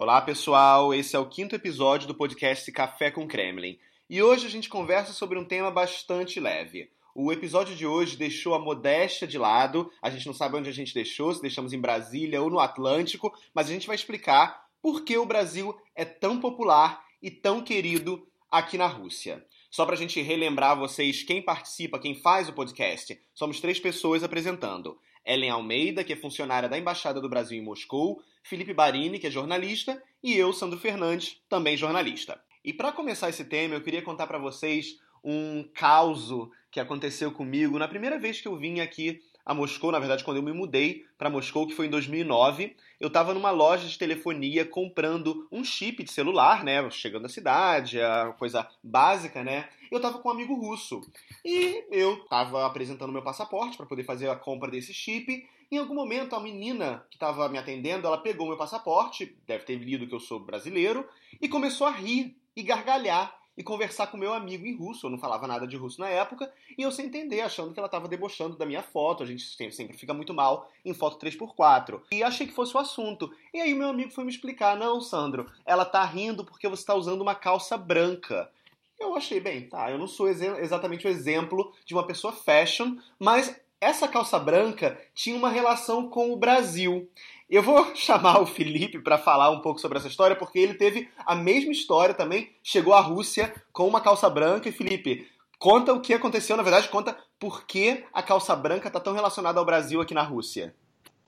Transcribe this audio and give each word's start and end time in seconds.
Olá, 0.00 0.20
pessoal. 0.20 0.94
Esse 0.94 1.16
é 1.16 1.18
o 1.18 1.28
quinto 1.28 1.56
episódio 1.56 2.06
do 2.06 2.14
podcast 2.14 2.70
Café 2.70 3.10
com 3.10 3.26
Kremlin. 3.26 3.76
E 4.08 4.22
hoje 4.22 4.46
a 4.46 4.48
gente 4.48 4.68
conversa 4.68 5.12
sobre 5.12 5.36
um 5.36 5.44
tema 5.44 5.72
bastante 5.72 6.38
leve. 6.38 6.88
O 7.12 7.32
episódio 7.32 7.74
de 7.74 7.84
hoje 7.84 8.16
deixou 8.16 8.54
a 8.54 8.60
modéstia 8.60 9.26
de 9.26 9.36
lado. 9.36 9.90
A 10.00 10.08
gente 10.08 10.24
não 10.24 10.32
sabe 10.32 10.56
onde 10.56 10.70
a 10.70 10.72
gente 10.72 10.94
deixou, 10.94 11.34
se 11.34 11.42
deixamos 11.42 11.72
em 11.72 11.80
Brasília 11.80 12.40
ou 12.40 12.48
no 12.48 12.60
Atlântico, 12.60 13.36
mas 13.52 13.68
a 13.68 13.72
gente 13.72 13.88
vai 13.88 13.96
explicar 13.96 14.68
por 14.80 15.02
que 15.02 15.18
o 15.18 15.26
Brasil 15.26 15.76
é 15.96 16.04
tão 16.04 16.38
popular 16.38 17.04
e 17.20 17.28
tão 17.28 17.60
querido 17.60 18.24
aqui 18.48 18.78
na 18.78 18.86
Rússia. 18.86 19.44
Só 19.68 19.84
para 19.84 19.96
a 19.96 19.98
gente 19.98 20.22
relembrar 20.22 20.78
vocês 20.78 21.24
quem 21.24 21.42
participa, 21.42 21.98
quem 21.98 22.14
faz 22.14 22.48
o 22.48 22.52
podcast, 22.52 23.20
somos 23.34 23.60
três 23.60 23.80
pessoas 23.80 24.22
apresentando. 24.22 24.96
Ellen 25.24 25.50
Almeida, 25.50 26.04
que 26.04 26.12
é 26.12 26.16
funcionária 26.16 26.68
da 26.68 26.78
Embaixada 26.78 27.20
do 27.20 27.28
Brasil 27.28 27.58
em 27.58 27.64
Moscou, 27.64 28.22
Felipe 28.42 28.72
Barini, 28.72 29.18
que 29.18 29.26
é 29.26 29.30
jornalista, 29.30 30.02
e 30.22 30.36
eu, 30.36 30.52
Sandro 30.52 30.78
Fernandes, 30.78 31.40
também 31.48 31.76
jornalista. 31.76 32.40
E 32.64 32.72
para 32.72 32.92
começar 32.92 33.28
esse 33.28 33.44
tema, 33.44 33.74
eu 33.74 33.82
queria 33.82 34.02
contar 34.02 34.26
para 34.26 34.38
vocês 34.38 34.98
um 35.22 35.62
caos 35.74 36.30
que 36.70 36.80
aconteceu 36.80 37.32
comigo 37.32 37.78
na 37.78 37.88
primeira 37.88 38.18
vez 38.18 38.40
que 38.40 38.48
eu 38.48 38.56
vim 38.56 38.80
aqui 38.80 39.20
a 39.48 39.54
Moscou, 39.54 39.90
na 39.90 39.98
verdade, 39.98 40.22
quando 40.24 40.36
eu 40.36 40.42
me 40.42 40.52
mudei 40.52 41.06
para 41.16 41.30
Moscou, 41.30 41.66
que 41.66 41.74
foi 41.74 41.86
em 41.86 41.90
2009, 41.90 42.76
eu 43.00 43.08
estava 43.08 43.32
numa 43.32 43.50
loja 43.50 43.88
de 43.88 43.96
telefonia 43.96 44.62
comprando 44.62 45.48
um 45.50 45.64
chip 45.64 46.04
de 46.04 46.12
celular, 46.12 46.62
né? 46.62 46.90
Chegando 46.90 47.24
à 47.24 47.30
cidade, 47.30 47.98
a 47.98 48.34
coisa 48.38 48.68
básica, 48.84 49.42
né? 49.42 49.66
Eu 49.90 49.96
estava 49.96 50.18
com 50.18 50.28
um 50.28 50.32
amigo 50.32 50.54
russo. 50.54 51.00
E 51.42 51.82
eu 51.90 52.18
estava 52.24 52.66
apresentando 52.66 53.10
meu 53.10 53.22
passaporte 53.22 53.78
para 53.78 53.86
poder 53.86 54.04
fazer 54.04 54.28
a 54.28 54.36
compra 54.36 54.70
desse 54.70 54.92
chip. 54.92 55.48
Em 55.72 55.78
algum 55.78 55.94
momento, 55.94 56.36
a 56.36 56.40
menina 56.40 57.06
que 57.08 57.16
estava 57.16 57.48
me 57.48 57.56
atendendo, 57.56 58.06
ela 58.06 58.18
pegou 58.18 58.48
meu 58.48 58.58
passaporte, 58.58 59.34
deve 59.46 59.64
ter 59.64 59.76
lido 59.76 60.06
que 60.06 60.14
eu 60.14 60.20
sou 60.20 60.40
brasileiro, 60.40 61.08
e 61.40 61.48
começou 61.48 61.86
a 61.86 61.90
rir 61.90 62.36
e 62.54 62.62
gargalhar 62.62 63.34
e 63.58 63.62
conversar 63.64 64.06
com 64.06 64.16
meu 64.16 64.32
amigo 64.32 64.64
em 64.64 64.76
russo. 64.76 65.06
Eu 65.06 65.10
não 65.10 65.18
falava 65.18 65.48
nada 65.48 65.66
de 65.66 65.76
russo 65.76 66.00
na 66.00 66.08
época, 66.08 66.50
e 66.78 66.82
eu 66.82 66.92
sem 66.92 67.06
entender, 67.06 67.40
achando 67.40 67.72
que 67.72 67.80
ela 67.80 67.88
estava 67.88 68.06
debochando 68.06 68.56
da 68.56 68.64
minha 68.64 68.82
foto. 68.82 69.24
A 69.24 69.26
gente 69.26 69.44
sempre 69.72 69.98
fica 69.98 70.14
muito 70.14 70.32
mal 70.32 70.70
em 70.84 70.94
foto 70.94 71.18
3x4. 71.18 72.00
E 72.12 72.22
achei 72.22 72.46
que 72.46 72.54
fosse 72.54 72.76
o 72.76 72.78
assunto. 72.80 73.34
E 73.52 73.60
aí 73.60 73.74
meu 73.74 73.88
amigo 73.88 74.12
foi 74.12 74.22
me 74.22 74.30
explicar: 74.30 74.76
não, 74.76 75.00
Sandro, 75.00 75.50
ela 75.66 75.84
tá 75.84 76.04
rindo 76.04 76.44
porque 76.44 76.68
você 76.68 76.82
está 76.82 76.94
usando 76.94 77.20
uma 77.20 77.34
calça 77.34 77.76
branca. 77.76 78.48
Eu 78.98 79.16
achei, 79.16 79.40
bem, 79.40 79.68
tá, 79.68 79.90
eu 79.90 79.98
não 79.98 80.08
sou 80.08 80.28
ex 80.28 80.40
exatamente 80.40 81.06
o 81.06 81.10
exemplo 81.10 81.72
de 81.84 81.94
uma 81.94 82.06
pessoa 82.06 82.32
fashion, 82.32 82.96
mas 83.18 83.60
essa 83.80 84.08
calça 84.08 84.38
branca 84.38 85.00
tinha 85.14 85.36
uma 85.36 85.48
relação 85.48 86.08
com 86.08 86.32
o 86.32 86.36
Brasil. 86.36 87.08
Eu 87.48 87.62
vou 87.62 87.92
chamar 87.96 88.40
o 88.40 88.46
Felipe 88.46 88.98
para 88.98 89.16
falar 89.16 89.50
um 89.50 89.60
pouco 89.60 89.80
sobre 89.80 89.98
essa 89.98 90.08
história, 90.08 90.36
porque 90.36 90.58
ele 90.58 90.74
teve 90.74 91.08
a 91.24 91.34
mesma 91.34 91.72
história 91.72 92.14
também, 92.14 92.50
chegou 92.62 92.92
à 92.92 93.00
Rússia 93.00 93.52
com 93.72 93.88
uma 93.88 94.00
calça 94.00 94.28
branca. 94.28 94.68
E 94.68 94.72
Felipe, 94.72 95.26
conta 95.58 95.92
o 95.92 96.00
que 96.00 96.12
aconteceu, 96.12 96.56
na 96.56 96.62
verdade, 96.62 96.88
conta 96.88 97.16
por 97.38 97.66
que 97.66 98.04
a 98.12 98.22
calça 98.22 98.54
branca 98.54 98.88
está 98.88 99.00
tão 99.00 99.14
relacionada 99.14 99.58
ao 99.58 99.64
Brasil 99.64 100.00
aqui 100.00 100.12
na 100.12 100.22
Rússia. 100.22 100.74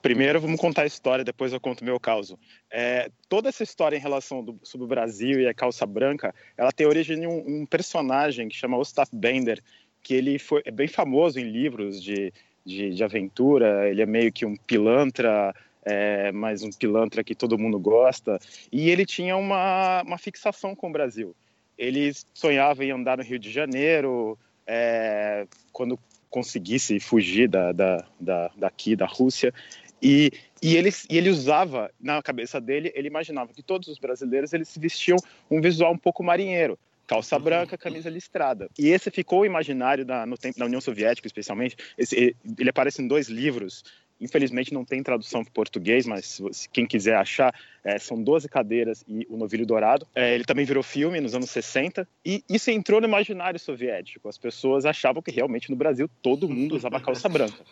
Primeiro, 0.03 0.41
vamos 0.41 0.59
contar 0.59 0.83
a 0.83 0.87
história, 0.87 1.23
depois 1.23 1.53
eu 1.53 1.61
conto 1.61 1.83
o 1.83 1.85
meu 1.85 2.01
caso. 2.01 2.39
É, 2.71 3.11
toda 3.29 3.51
essa 3.51 3.63
história 3.63 3.97
em 3.97 4.01
relação 4.01 4.43
do, 4.43 4.59
sobre 4.63 4.87
o 4.87 4.89
Brasil 4.89 5.41
e 5.41 5.47
a 5.47 5.53
calça 5.53 5.85
branca, 5.85 6.35
ela 6.57 6.73
tem 6.73 6.87
origem 6.87 7.23
em 7.23 7.27
um, 7.27 7.61
um 7.61 7.67
personagem 7.67 8.49
que 8.49 8.57
chama 8.57 8.79
Ostap 8.79 9.11
Bender, 9.13 9.63
que 10.03 10.15
ele 10.15 10.39
foi 10.39 10.63
é 10.65 10.71
bem 10.71 10.89
famoso 10.89 11.39
em 11.39 11.45
livros 11.45 12.03
de, 12.03 12.33
de, 12.65 12.95
de 12.95 13.05
aventura, 13.05 13.91
ele 13.91 14.01
é 14.01 14.07
meio 14.07 14.33
que 14.33 14.47
um 14.47 14.57
pilantra, 14.57 15.55
é, 15.85 16.31
mas 16.33 16.63
um 16.63 16.71
pilantra 16.71 17.25
que 17.25 17.35
todo 17.35 17.59
mundo 17.59 17.79
gosta, 17.79 18.39
e 18.71 18.91
ele 18.91 19.07
tinha 19.07 19.37
uma, 19.37 20.03
uma 20.03 20.19
fixação 20.19 20.75
com 20.75 20.89
o 20.89 20.93
Brasil. 20.93 21.35
Ele 21.79 22.13
sonhava 22.35 22.85
em 22.85 22.91
andar 22.91 23.17
no 23.17 23.25
Rio 23.25 23.39
de 23.39 23.51
Janeiro, 23.51 24.39
é, 24.67 25.47
quando 25.73 25.99
conseguisse 26.29 27.01
fugir 27.01 27.49
da, 27.49 27.73
da, 27.73 28.05
da, 28.21 28.51
daqui, 28.57 28.95
da 28.95 29.07
Rússia, 29.07 29.53
e, 30.03 30.31
e, 30.63 30.77
ele, 30.77 30.91
e 31.11 31.19
ele 31.19 31.29
usava, 31.29 31.91
na 32.01 32.23
cabeça 32.23 32.61
dele, 32.61 32.91
ele 32.95 33.09
imaginava 33.09 33.53
que 33.53 33.63
todos 33.63 33.89
os 33.89 33.99
brasileiros 33.99 34.53
eles 34.53 34.69
se 34.69 34.81
vestiam 34.81 35.19
um 35.51 35.61
visual 35.61 35.93
um 35.93 35.99
pouco 35.99 36.23
marinheiro, 36.23 36.79
calça 37.07 37.37
uhum. 37.37 37.43
branca, 37.43 37.77
camisa 37.77 38.09
listrada. 38.09 38.71
E 38.79 38.89
esse 38.89 39.11
ficou 39.11 39.45
imaginário 39.45 40.05
da, 40.05 40.25
no 40.25 40.39
tempo 40.39 40.59
da 40.59 40.65
União 40.65 40.81
Soviética, 40.81 41.27
especialmente. 41.27 41.77
Esse, 41.99 42.37
ele 42.59 42.71
aparece 42.71 43.03
em 43.03 43.09
dois 43.09 43.29
livros. 43.29 43.85
Infelizmente 44.21 44.75
não 44.75 44.85
tem 44.85 45.03
tradução 45.03 45.43
para 45.43 45.53
português, 45.53 46.07
mas 46.07 46.41
quem 46.73 46.87
quiser 46.87 47.17
achar, 47.17 47.55
é, 47.83 47.99
são 47.99 48.23
12 48.23 48.49
cadeiras 48.49 49.05
e 49.09 49.27
o 49.31 49.37
Novilho 49.37 49.65
Dourado. 49.65 50.07
É, 50.15 50.35
ele 50.35 50.45
também 50.45 50.65
virou 50.65 50.83
filme 50.83 51.21
nos 51.21 51.35
anos 51.35 51.51
60 51.51 52.07
e 52.25 52.45
isso 52.49 52.71
entrou 52.71 53.01
no 53.01 53.07
imaginário 53.07 53.59
soviético. 53.59 54.29
As 54.29 54.37
pessoas 54.37 54.85
achavam 54.85 55.23
que 55.23 55.31
realmente 55.31 55.71
no 55.71 55.77
Brasil 55.77 56.09
todo 56.21 56.49
mundo 56.49 56.77
usava 56.77 57.01
calça 57.01 57.29
branca. 57.29 57.65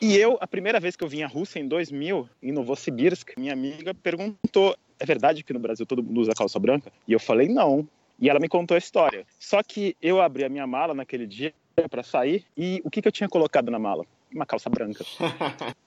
E 0.00 0.16
eu, 0.16 0.36
a 0.40 0.48
primeira 0.48 0.80
vez 0.80 0.96
que 0.96 1.04
eu 1.04 1.08
vim 1.08 1.22
à 1.22 1.28
Rússia, 1.28 1.60
em 1.60 1.68
2000, 1.68 2.28
em 2.42 2.50
Novosibirsk, 2.50 3.36
minha 3.36 3.52
amiga 3.52 3.94
perguntou: 3.94 4.76
é 4.98 5.06
verdade 5.06 5.44
que 5.44 5.52
no 5.52 5.60
Brasil 5.60 5.86
todo 5.86 6.02
mundo 6.02 6.20
usa 6.20 6.32
calça 6.32 6.58
branca? 6.58 6.92
E 7.06 7.12
eu 7.12 7.20
falei: 7.20 7.48
não. 7.48 7.86
E 8.20 8.28
ela 8.28 8.40
me 8.40 8.48
contou 8.48 8.74
a 8.74 8.78
história. 8.78 9.24
Só 9.38 9.62
que 9.62 9.96
eu 10.02 10.20
abri 10.20 10.44
a 10.44 10.48
minha 10.48 10.66
mala 10.66 10.92
naquele 10.92 11.26
dia 11.26 11.54
para 11.88 12.02
sair 12.02 12.44
e 12.56 12.80
o 12.84 12.90
que, 12.90 13.00
que 13.00 13.08
eu 13.08 13.12
tinha 13.12 13.28
colocado 13.28 13.70
na 13.70 13.78
mala? 13.78 14.04
Uma 14.34 14.46
calça 14.46 14.70
branca. 14.70 15.04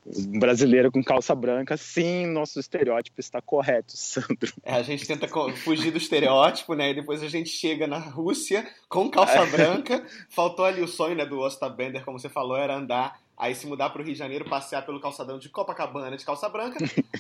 um 0.06 0.40
brasileiro 0.40 0.92
com 0.92 1.04
calça 1.04 1.34
branca, 1.34 1.76
sim, 1.78 2.28
nosso 2.28 2.60
estereótipo 2.60 3.20
está 3.20 3.42
correto, 3.42 3.98
Sandro. 3.98 4.54
É, 4.64 4.76
a 4.76 4.84
gente 4.84 5.06
tenta 5.08 5.28
fugir 5.56 5.92
do 5.92 5.98
estereótipo, 5.98 6.74
né? 6.74 6.92
E 6.92 6.94
depois 6.94 7.24
a 7.24 7.28
gente 7.28 7.50
chega 7.50 7.88
na 7.88 7.98
Rússia 7.98 8.68
com 8.88 9.10
calça 9.10 9.40
é. 9.40 9.46
branca. 9.50 10.06
Faltou 10.30 10.66
ali 10.66 10.82
o 10.82 10.88
sonho 10.88 11.16
né, 11.16 11.26
do 11.26 11.40
Ostap 11.40 11.76
Bender, 11.76 12.06
como 12.06 12.20
você 12.20 12.30
falou, 12.30 12.58
era 12.58 12.76
andar 12.76 13.20
Aí 13.38 13.54
se 13.54 13.68
mudar 13.68 13.90
para 13.90 14.02
o 14.02 14.06
Rio 14.06 14.14
de 14.14 14.20
Janeiro, 14.20 14.46
passear 14.46 14.86
pelo 14.86 15.00
calçadão 15.00 15.38
de 15.38 15.50
Copacabana 15.50 16.16
de 16.16 16.24
calça 16.24 16.48
branca, 16.48 16.78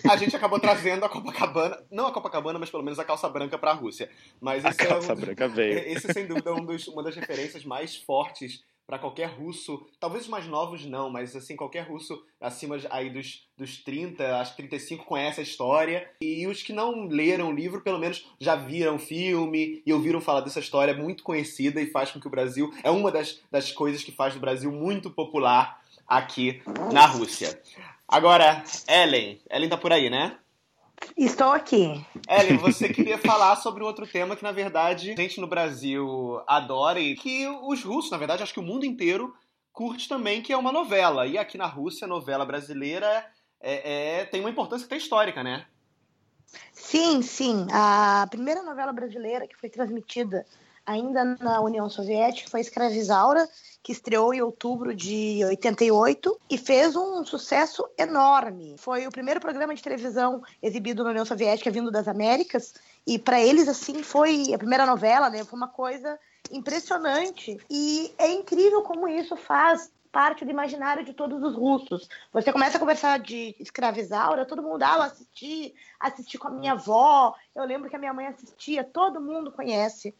a 0.10 0.16
gente 0.16 0.34
acabou 0.34 0.60
trazendo 0.60 1.04
a 1.04 1.10
Copacabana, 1.10 1.78
não 1.92 2.08
a 2.08 2.12
Copacabana, 2.14 2.58
mas 2.58 2.70
pelo 2.70 2.84
menos 2.84 2.98
a 3.00 3.04
calça 3.04 3.28
branca 3.28 3.58
para 3.58 3.72
a 3.72 3.74
Rússia. 3.74 4.10
Mas 4.40 4.64
a 4.64 4.74
calça 4.74 5.12
é 5.12 5.16
um, 5.16 5.20
branca 5.20 5.48
veio. 5.48 5.78
Esse 5.86 6.12
sem 6.14 6.26
dúvida 6.26 6.52
é 6.52 6.54
um 6.54 6.66
dos, 6.66 6.88
uma 6.88 7.04
das 7.04 7.16
referências 7.16 7.66
mais 7.66 7.98
fortes 7.98 8.64
para 8.88 9.00
qualquer 9.00 9.28
russo, 9.28 9.86
talvez 10.00 10.24
os 10.24 10.30
mais 10.30 10.46
novos 10.46 10.86
não, 10.86 11.10
mas 11.10 11.36
assim, 11.36 11.56
qualquer 11.56 11.82
russo 11.82 12.24
acima 12.40 12.78
aí 12.92 13.10
dos, 13.10 13.48
dos 13.58 13.78
30, 13.84 14.38
acho 14.40 14.52
que 14.52 14.58
35 14.58 15.06
conhece 15.06 15.40
a 15.40 15.44
história. 15.44 16.10
E 16.22 16.46
os 16.46 16.62
que 16.62 16.72
não 16.72 17.08
leram 17.08 17.50
o 17.50 17.56
livro, 17.56 17.82
pelo 17.82 18.00
menos 18.00 18.28
já 18.40 18.56
viram 18.56 19.00
filme 19.00 19.82
e 19.86 19.92
ouviram 19.92 20.22
falar 20.22 20.42
dessa 20.42 20.60
história 20.60 20.94
muito 20.94 21.24
conhecida 21.24 21.82
e 21.82 21.90
faz 21.90 22.12
com 22.12 22.20
que 22.20 22.28
o 22.28 22.32
Brasil 22.32 22.72
é 22.84 22.92
uma 22.92 23.12
das, 23.12 23.42
das 23.50 23.72
coisas 23.72 24.04
que 24.04 24.12
faz 24.12 24.36
do 24.36 24.40
Brasil 24.40 24.72
muito 24.72 25.10
popular 25.10 25.82
aqui 26.08 26.62
na 26.94 27.08
Rússia. 27.08 27.60
Agora, 28.08 28.64
Ellen, 28.88 29.42
Ellen 29.50 29.70
tá 29.70 29.78
por 29.78 29.92
aí, 29.92 30.12
né? 30.12 30.38
Estou 31.18 31.52
aqui. 31.52 32.06
Ellen, 32.28 32.58
você 32.62 32.90
queria 32.90 33.18
falar 33.18 33.56
sobre 33.58 33.84
outro 33.84 34.08
tema 34.08 34.36
que, 34.36 34.44
na 34.44 34.52
verdade, 34.52 35.12
a 35.12 35.16
gente 35.16 35.40
no 35.40 35.48
Brasil 35.48 36.42
adora 36.48 37.00
e 37.00 37.16
que 37.16 37.48
os 37.48 37.84
russos, 37.84 38.12
na 38.12 38.18
verdade, 38.18 38.44
acho 38.44 38.54
que 38.54 38.60
o 38.60 38.64
mundo 38.64 38.86
inteiro 38.86 39.34
curte 39.72 40.08
também, 40.08 40.42
que 40.42 40.54
é 40.54 40.58
uma 40.58 40.72
novela. 40.72 41.28
E 41.28 41.38
aqui 41.38 41.58
na 41.58 41.68
Rússia, 41.68 42.06
a 42.06 42.08
novela 42.08 42.46
brasileira 42.46 43.26
é, 43.60 44.20
é, 44.20 44.26
tem 44.26 44.40
uma 44.40 44.50
importância 44.50 44.86
até 44.86 44.98
histórica, 44.98 45.44
né? 45.44 45.66
Sim, 46.72 47.22
sim. 47.22 47.68
A 47.72 48.28
primeira 48.30 48.64
novela 48.64 48.94
brasileira 48.94 49.48
que 49.48 49.58
foi 49.58 49.70
transmitida 49.70 50.46
ainda 50.86 51.24
na 51.40 51.60
União 51.62 51.90
Soviética 51.90 52.50
foi 52.50 52.62
Escravizaura, 52.62 53.48
que 53.82 53.92
estreou 53.92 54.34
em 54.34 54.42
outubro 54.42 54.96
de 54.96 55.42
88 55.46 56.40
e 56.50 56.58
fez 56.58 56.96
um 56.96 57.24
sucesso 57.26 57.88
enorme. 57.98 58.76
Foi 58.78 59.06
o 59.06 59.12
primeiro 59.12 59.40
programa 59.40 59.76
de 59.76 59.84
televisão 59.84 60.42
exibido 60.62 61.04
na 61.04 61.12
União 61.12 61.26
Soviética 61.26 61.70
vindo 61.70 61.92
das 61.92 62.08
Américas 62.08 62.74
e 63.06 63.20
para 63.20 63.40
eles 63.40 63.68
assim 63.68 64.02
foi 64.02 64.54
a 64.54 64.58
primeira 64.58 64.86
novela, 64.86 65.30
né? 65.30 65.44
Foi 65.44 65.58
uma 65.58 65.68
coisa 65.68 66.18
impressionante 66.52 67.58
e 67.70 68.14
é 68.18 68.32
incrível 68.32 68.82
como 68.82 69.08
isso 69.08 69.36
faz 69.36 69.92
parte 70.12 70.46
do 70.46 70.52
imaginário 70.52 71.04
de 71.04 71.14
todos 71.14 71.44
os 71.44 71.56
russos. 71.56 72.08
Você 72.32 72.52
começa 72.54 72.78
a 72.78 72.80
conversar 72.80 73.20
de 73.20 73.54
escravizaura, 73.60 74.46
todo 74.46 74.64
mundo, 74.64 74.82
ah, 74.82 74.96
eu 74.96 75.02
assisti, 75.02 75.76
assisti 76.00 76.38
com 76.38 76.48
a 76.48 76.52
minha 76.52 76.72
avó, 76.72 77.36
eu 77.54 77.66
lembro 77.66 77.90
que 77.90 77.98
a 77.98 78.00
minha 78.00 78.14
mãe 78.14 78.28
assistia, 78.28 78.82
todo 78.82 79.20
mundo 79.20 79.52
conhece 79.52 80.16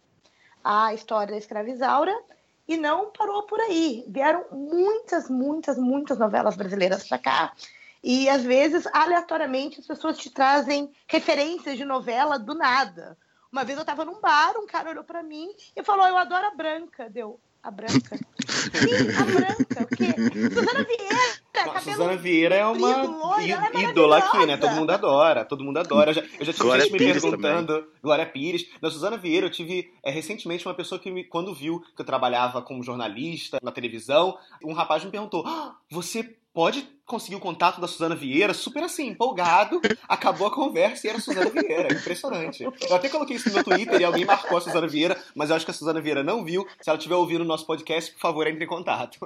a 0.66 0.96
história 0.96 1.32
da 1.32 1.38
escravizaura 1.38 2.12
e 2.68 2.76
não 2.76 3.12
parou 3.12 3.44
por 3.44 3.60
aí. 3.60 4.04
Vieram 4.08 4.46
muitas, 4.52 5.30
muitas, 5.30 5.78
muitas 5.78 6.18
novelas 6.18 6.56
brasileiras 6.56 7.08
para 7.08 7.20
cá. 7.20 7.54
E 8.04 8.28
às 8.28 8.44
vezes, 8.44 8.88
aleatoriamente, 8.92 9.80
as 9.80 9.86
pessoas 9.86 10.18
te 10.18 10.32
trazem 10.32 10.92
referências 11.08 11.78
de 11.78 11.86
novela 11.86 12.40
do 12.40 12.56
nada. 12.56 13.16
Uma 13.52 13.64
vez 13.64 13.78
eu 13.78 13.84
estava 13.84 14.04
num 14.04 14.20
bar, 14.20 14.54
um 14.58 14.66
cara 14.66 14.90
olhou 14.90 15.04
para 15.04 15.22
mim 15.22 15.50
e 15.76 15.84
falou: 15.84 16.08
Eu 16.08 16.18
adoro 16.18 16.48
a 16.48 16.56
branca. 16.56 17.10
Deu, 17.10 17.40
a 17.62 17.70
branca? 17.70 18.18
Sim, 18.46 19.12
a 19.18 19.24
branca. 19.24 19.84
O 19.84 19.88
quê? 19.96 20.14
Suzana 20.50 20.84
Vieira. 20.84 21.45
Não, 21.56 21.82
Suzana 21.82 22.16
Vieira 22.18 22.56
é 22.56 22.66
uma 22.66 23.42
é 23.42 23.84
ídola 23.90 24.18
aqui, 24.18 24.46
né? 24.46 24.58
Todo 24.58 24.76
mundo 24.76 24.90
adora, 24.92 25.46
todo 25.46 25.64
mundo 25.64 25.78
adora. 25.78 26.12
Eu 26.12 26.16
já, 26.16 26.22
eu 26.22 26.46
já 26.46 26.54
tive 26.54 26.66
Glória 26.66 26.84
gente 26.84 26.94
me 26.94 27.00
Pires 27.00 27.22
perguntando. 27.22 27.74
Também. 27.74 27.90
Glória 28.02 28.26
Pires. 28.26 28.68
Na 28.82 28.90
Suzana 28.90 29.18
Vieira, 29.18 29.46
eu 29.46 29.52
tive 29.52 29.94
é, 30.04 30.12
recentemente 30.12 30.68
uma 30.68 30.74
pessoa 30.74 31.00
que, 31.00 31.12
me, 31.12 31.24
quando 31.24 31.54
viu 31.54 31.80
que 31.96 32.02
eu 32.02 32.06
trabalhava 32.06 32.62
como 32.62 32.84
jornalista 32.84 33.60
na 33.62 33.72
televisão, 33.72 34.38
um 34.64 34.74
rapaz 34.74 35.04
me 35.04 35.12
perguntou: 35.12 35.44
ah, 35.46 35.76
Você 35.90 36.36
pode 36.56 36.88
conseguir 37.06 37.36
o 37.36 37.40
contato 37.40 37.82
da 37.82 37.88
Suzana 37.88 38.16
Vieira, 38.16 38.54
super 38.54 38.82
assim, 38.82 39.10
empolgado, 39.10 39.82
acabou 40.08 40.48
a 40.48 40.52
conversa 40.52 41.06
e 41.06 41.10
era 41.10 41.20
a 41.20 41.22
Suzana 41.22 41.50
Vieira, 41.50 41.94
impressionante. 41.94 42.64
Eu 42.64 42.96
até 42.96 43.10
coloquei 43.10 43.36
isso 43.36 43.50
no 43.50 43.56
meu 43.56 43.64
Twitter 43.64 44.00
e 44.00 44.06
alguém 44.06 44.24
marcou 44.24 44.58
a 44.58 44.62
Suzana 44.62 44.88
Vieira, 44.88 45.22
mas 45.36 45.50
eu 45.50 45.58
acho 45.58 45.66
que 45.66 45.72
a 45.72 45.74
Suzana 45.74 46.00
Vieira 46.00 46.24
não 46.24 46.46
viu. 46.46 46.66
Se 46.82 46.90
ela 46.90 46.98
estiver 46.98 47.16
ouvindo 47.16 47.42
o 47.42 47.46
nosso 47.46 47.66
podcast, 47.66 48.12
por 48.14 48.22
favor, 48.22 48.48
entre 48.48 48.64
em 48.64 48.68
contato. 48.68 49.20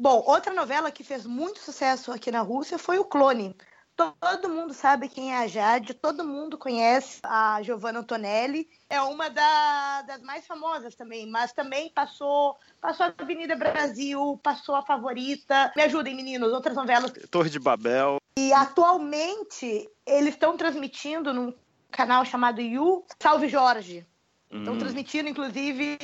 Bom, 0.00 0.22
outra 0.26 0.54
novela 0.54 0.92
que 0.92 1.02
fez 1.02 1.26
muito 1.26 1.58
sucesso 1.58 2.12
aqui 2.12 2.30
na 2.30 2.40
Rússia 2.40 2.78
foi 2.78 3.00
o 3.00 3.04
Clone. 3.04 3.56
Todo 3.96 4.48
mundo 4.48 4.72
sabe 4.72 5.08
quem 5.08 5.32
é 5.34 5.38
a 5.38 5.48
Jade, 5.48 5.92
todo 5.92 6.22
mundo 6.22 6.56
conhece 6.56 7.18
a 7.24 7.60
Giovanna 7.62 7.98
Antonelli. 7.98 8.68
É 8.88 9.00
uma 9.02 9.28
da, 9.28 10.02
das 10.02 10.22
mais 10.22 10.46
famosas 10.46 10.94
também, 10.94 11.28
mas 11.28 11.52
também 11.52 11.90
passou, 11.90 12.56
passou 12.80 13.06
a 13.06 13.14
Avenida 13.18 13.56
Brasil, 13.56 14.38
passou 14.40 14.76
a 14.76 14.82
Favorita. 14.82 15.72
Me 15.74 15.82
ajudem, 15.82 16.14
meninos, 16.14 16.52
outras 16.52 16.76
novelas. 16.76 17.12
Torre 17.28 17.50
de 17.50 17.58
Babel. 17.58 18.18
E 18.38 18.52
atualmente 18.52 19.90
eles 20.06 20.34
estão 20.34 20.56
transmitindo 20.56 21.34
num 21.34 21.52
canal 21.90 22.24
chamado 22.24 22.60
You 22.60 23.04
Salve 23.20 23.48
Jorge. 23.48 24.06
Estão 24.50 24.74
hum. 24.74 24.78
transmitindo, 24.78 25.28
inclusive, 25.28 25.98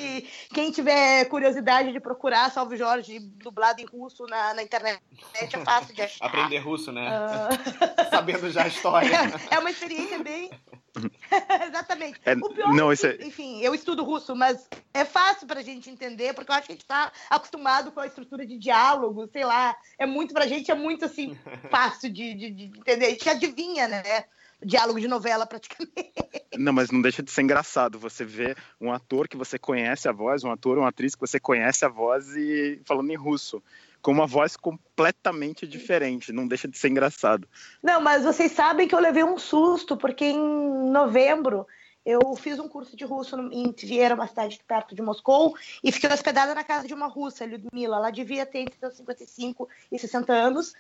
quem 0.53 0.71
tiver 0.71 1.25
curiosidade 1.27 1.93
de 1.93 1.99
procurar 1.99 2.51
Salve 2.51 2.77
Jorge 2.77 3.19
dublado 3.19 3.81
em 3.81 3.87
russo 3.87 4.27
na, 4.27 4.53
na 4.53 4.63
internet, 4.63 5.01
é 5.35 5.47
fácil 5.65 5.95
de 5.95 6.03
achar. 6.03 6.27
Aprender 6.27 6.59
russo, 6.59 6.93
né? 6.93 7.09
Uh... 7.09 8.11
Sabendo 8.11 8.51
já 8.51 8.65
a 8.65 8.69
história. 8.69 9.09
É, 9.09 9.55
é 9.57 9.59
uma 9.59 9.71
experiência 9.71 10.23
bem. 10.23 10.51
Exatamente. 11.67 12.21
É, 12.25 12.35
o 12.35 12.51
pior 12.51 12.75
não, 12.75 12.93
é 12.93 12.97
que, 12.97 13.07
é... 13.07 13.27
enfim, 13.27 13.61
eu 13.63 13.75
estudo 13.75 14.05
russo, 14.05 14.37
mas 14.37 14.69
é 14.93 15.07
fácil 15.07 15.47
para 15.47 15.61
a 15.61 15.63
gente 15.63 15.89
entender, 15.89 16.35
porque 16.35 16.51
eu 16.51 16.55
acho 16.55 16.67
que 16.67 16.73
a 16.73 16.75
gente 16.75 16.85
está 16.85 17.11
acostumado 17.31 17.93
com 17.93 18.01
a 18.01 18.07
estrutura 18.07 18.47
de 18.47 18.59
diálogo, 18.59 19.27
sei 19.33 19.45
lá. 19.45 19.75
É 19.99 20.05
muito 20.05 20.35
para 20.35 20.45
a 20.45 20.49
gente, 20.49 20.71
é 20.71 20.75
muito 20.75 21.07
assim, 21.07 21.37
fácil 21.71 22.13
de, 22.13 22.35
de, 22.35 22.51
de 22.51 22.65
entender. 22.79 23.07
A 23.07 23.11
gente 23.11 23.29
adivinha, 23.29 23.89
né? 23.89 24.25
Diálogo 24.65 25.01
de 25.01 25.09
novela 25.09 25.47
praticamente. 25.47 26.13
Não, 26.57 26.73
mas 26.73 26.91
não 26.91 27.03
deixa 27.03 27.23
de 27.23 27.31
ser 27.31 27.43
engraçado 27.43 27.99
você 27.99 28.25
ver 28.25 28.57
um 28.81 28.93
ator 28.93 29.29
que 29.29 29.37
você 29.37 29.59
conhece 29.59 30.09
a 30.09 30.13
voz, 30.13 30.45
um 30.45 30.51
ator, 30.51 30.79
uma 30.79 30.89
atriz 30.89 31.15
que 31.15 31.21
você 31.21 31.41
conhece 31.41 31.85
a 31.85 31.89
voz 31.89 32.35
e 32.37 32.81
falando 32.85 33.11
em 33.11 33.17
russo, 33.17 33.63
com 34.01 34.13
uma 34.13 34.27
voz 34.27 34.57
completamente 34.57 35.67
diferente, 35.67 36.33
não 36.33 36.47
deixa 36.47 36.69
de 36.69 36.77
ser 36.77 36.89
engraçado. 36.89 37.49
Não, 37.83 38.01
mas 38.01 38.25
vocês 38.25 38.53
sabem 38.53 38.87
que 38.87 38.95
eu 38.95 39.01
levei 39.01 39.25
um 39.25 39.39
susto, 39.39 39.97
porque 39.97 40.27
em 40.27 40.91
novembro 40.91 41.67
eu 42.05 42.37
fiz 42.37 42.59
um 42.59 42.69
curso 42.69 42.95
de 42.95 43.05
russo 43.05 43.35
em 43.51 43.73
Tviera, 43.73 44.15
uma 44.15 44.27
cidade 44.27 44.61
perto 44.69 44.95
de 44.95 45.01
Moscou, 45.01 45.57
e 45.83 45.91
fiquei 45.91 46.13
hospedada 46.13 46.55
na 46.55 46.63
casa 46.63 46.87
de 46.87 46.93
uma 46.93 47.07
russa, 47.07 47.47
Lyudmila. 47.47 47.97
Ela 47.97 48.11
devia 48.11 48.45
ter 48.45 48.59
entre 48.59 48.79
55 48.91 49.69
e 49.91 49.99
60 49.99 50.33
anos. 50.33 50.75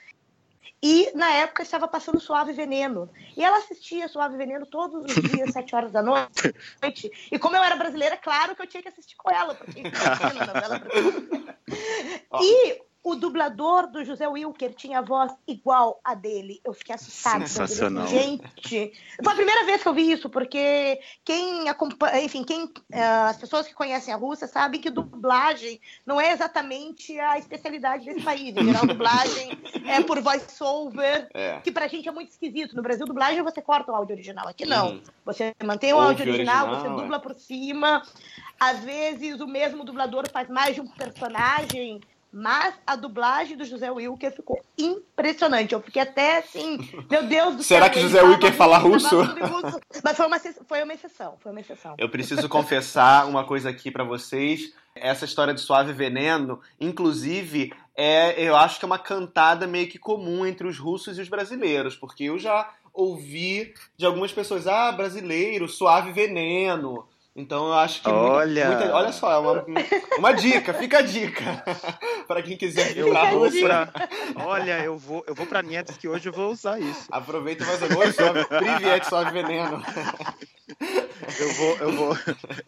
E 0.83 1.11
na 1.15 1.31
época 1.31 1.63
estava 1.63 1.89
passando 1.89 2.21
Suave 2.21 2.53
Veneno. 2.53 3.11
E 3.37 3.43
ela 3.43 3.59
assistia 3.59 4.09
Suave 4.09 4.37
Veneno 4.37 4.67
todos 4.67 5.05
os 5.05 5.31
dias, 5.31 5.53
sete 5.53 5.75
horas 5.75 5.93
da 5.93 6.03
noite. 6.03 7.11
E 7.33 7.39
como 7.39 7.57
eu 7.57 7.63
era 7.63 7.77
brasileira, 7.77 8.17
claro 8.17 8.55
que 8.55 8.63
eu 8.63 8.67
tinha 8.67 8.83
que 8.83 8.89
assistir 8.89 9.17
com 9.17 9.31
ela, 9.31 9.55
porque 9.55 9.83
novela 9.83 10.79
brasileira. 10.79 11.59
E 12.43 12.83
o 13.05 13.15
dublador 13.15 13.87
do 13.87 14.03
José 14.03 14.27
Wilker 14.27 14.73
tinha 14.75 15.01
a 15.01 15.03
voz 15.03 15.31
igual 15.47 16.01
a 16.03 16.15
dele. 16.15 16.59
Eu 16.65 16.73
fiquei 16.73 16.95
assustada. 16.95 17.47
Sensacional. 17.47 18.07
Gente, 18.07 18.93
foi 19.23 19.33
a 19.33 19.37
primeira 19.37 19.67
vez 19.67 19.83
que 19.83 19.89
eu 19.89 19.93
vi 19.93 20.11
isso, 20.11 20.31
porque 20.31 20.99
quem 21.23 21.69
acompanha, 21.69 22.23
enfim, 22.23 22.43
quem, 22.43 22.65
uh, 22.65 23.29
as 23.29 23.37
pessoas 23.37 23.67
que 23.67 23.75
conhecem 23.75 24.13
a 24.13 24.17
Rússia 24.17 24.47
sabem 24.47 24.81
que 24.81 24.89
dublagem 24.89 25.79
não 26.07 26.19
é 26.19 26.33
exatamente 26.33 27.21
a 27.21 27.39
especialidade 27.39 28.07
desse 28.07 28.23
país. 28.23 28.57
Em 28.57 28.65
geral, 28.65 28.87
dublagem 28.87 29.51
é 29.87 30.03
por 30.03 30.23
voice-over, 30.23 31.29
é. 31.35 31.61
que 31.61 31.71
pra 31.71 31.87
gente 31.87 32.09
é 32.09 32.13
muito 32.13 32.31
esquisito. 32.31 32.75
No 32.75 32.83
Brasil, 32.83 33.05
dublagem 33.05 33.43
você 33.43 33.61
corta 33.61 33.93
o 33.93 33.95
áudio 33.95 34.15
original. 34.15 34.49
Aqui 34.49 34.65
não. 34.65 34.95
Hum. 34.95 35.03
Você 35.27 35.55
mantém 35.63 35.93
o 35.93 36.01
áudio 36.01 36.27
original, 36.27 36.69
original, 36.69 36.95
você 36.95 37.03
dubla 37.03 37.17
é. 37.17 37.21
por 37.21 37.35
cima. 37.35 38.03
Às 38.59 38.81
vezes, 38.81 39.41
o 39.41 39.47
mesmo 39.47 39.85
dublador 39.85 40.27
faz 40.31 40.49
mais 40.49 40.75
de 40.75 40.81
um 40.81 40.87
personagem 40.87 42.01
mas 42.35 42.75
a 42.85 42.97
dublagem 42.97 43.57
do 43.57 43.65
José 43.65 43.89
Wilker 43.93 44.33
ficou 44.35 44.61
impressionante. 44.77 45.73
Eu 45.73 45.81
fiquei 45.81 46.03
até 46.03 46.39
assim, 46.39 46.79
meu 47.09 47.23
Deus 47.29 47.55
do 47.55 47.63
céu. 47.63 47.79
Será 47.79 47.89
que 47.89 48.01
José 48.01 48.21
Wilker 48.23 48.53
fala 48.53 48.77
russo? 48.77 49.21
russo? 49.21 49.81
Mas 50.03 50.17
foi 50.17 50.27
uma, 50.27 50.41
foi 50.41 50.83
uma 50.83 50.95
exceção, 50.95 51.37
foi 51.41 51.53
uma 51.53 51.61
exceção. 51.61 51.95
Eu 51.97 52.09
preciso 52.09 52.49
confessar 52.49 53.29
uma 53.29 53.45
coisa 53.45 53.71
aqui 53.71 53.89
para 53.89 54.03
vocês. 54.03 54.73
Essa 54.97 55.25
história 55.25 55.55
de 55.55 55.61
Suave 55.61 55.93
Veneno, 55.93 56.61
inclusive, 56.81 57.73
é, 57.97 58.35
eu 58.43 58.57
acho 58.57 58.81
que 58.81 58.85
é 58.85 58.87
uma 58.87 58.99
cantada 58.99 59.65
meio 59.65 59.89
que 59.89 59.99
comum 59.99 60.45
entre 60.45 60.67
os 60.67 60.77
russos 60.77 61.17
e 61.19 61.21
os 61.21 61.29
brasileiros, 61.29 61.95
porque 61.95 62.25
eu 62.25 62.37
já 62.37 62.69
ouvi 62.93 63.75
de 63.97 64.05
algumas 64.05 64.33
pessoas, 64.33 64.67
ah, 64.67 64.91
brasileiro, 64.91 65.69
Suave 65.69 66.11
Veneno. 66.11 67.07
Então 67.37 67.67
eu 67.67 67.75
acho 67.75 68.01
que. 68.01 68.09
Olha! 68.09 68.67
Muita, 68.67 68.81
muita, 68.81 68.95
olha 68.95 69.13
só, 69.13 69.33
é 69.33 69.39
uma, 69.39 69.65
uma 70.19 70.33
dica, 70.33 70.73
fica 70.73 70.99
a 70.99 71.03
dica. 71.03 71.65
para 72.29 72.41
quem 72.43 72.57
quiser 72.57 72.97
ir 72.97 73.11
pra 73.11 73.31
Rússia. 73.31 73.93
Olha, 74.37 74.85
eu 74.85 74.97
vou, 74.97 75.25
eu 75.27 75.35
vou 75.35 75.45
pra 75.45 75.61
Nietzsche 75.61 75.99
que 75.99 76.07
hoje 76.07 76.29
eu 76.29 76.33
vou 76.33 76.53
usar 76.53 76.79
isso. 76.79 77.07
Aproveita 77.11 77.65
mais 77.65 77.83
agora, 77.83 78.13
sobe, 78.13 78.45
Privet, 78.45 79.05
sobe 79.09 79.33
veneno. 79.33 79.83
Eu 81.41 81.53
vou, 81.55 81.77
eu 81.79 81.93
vou, 81.93 82.19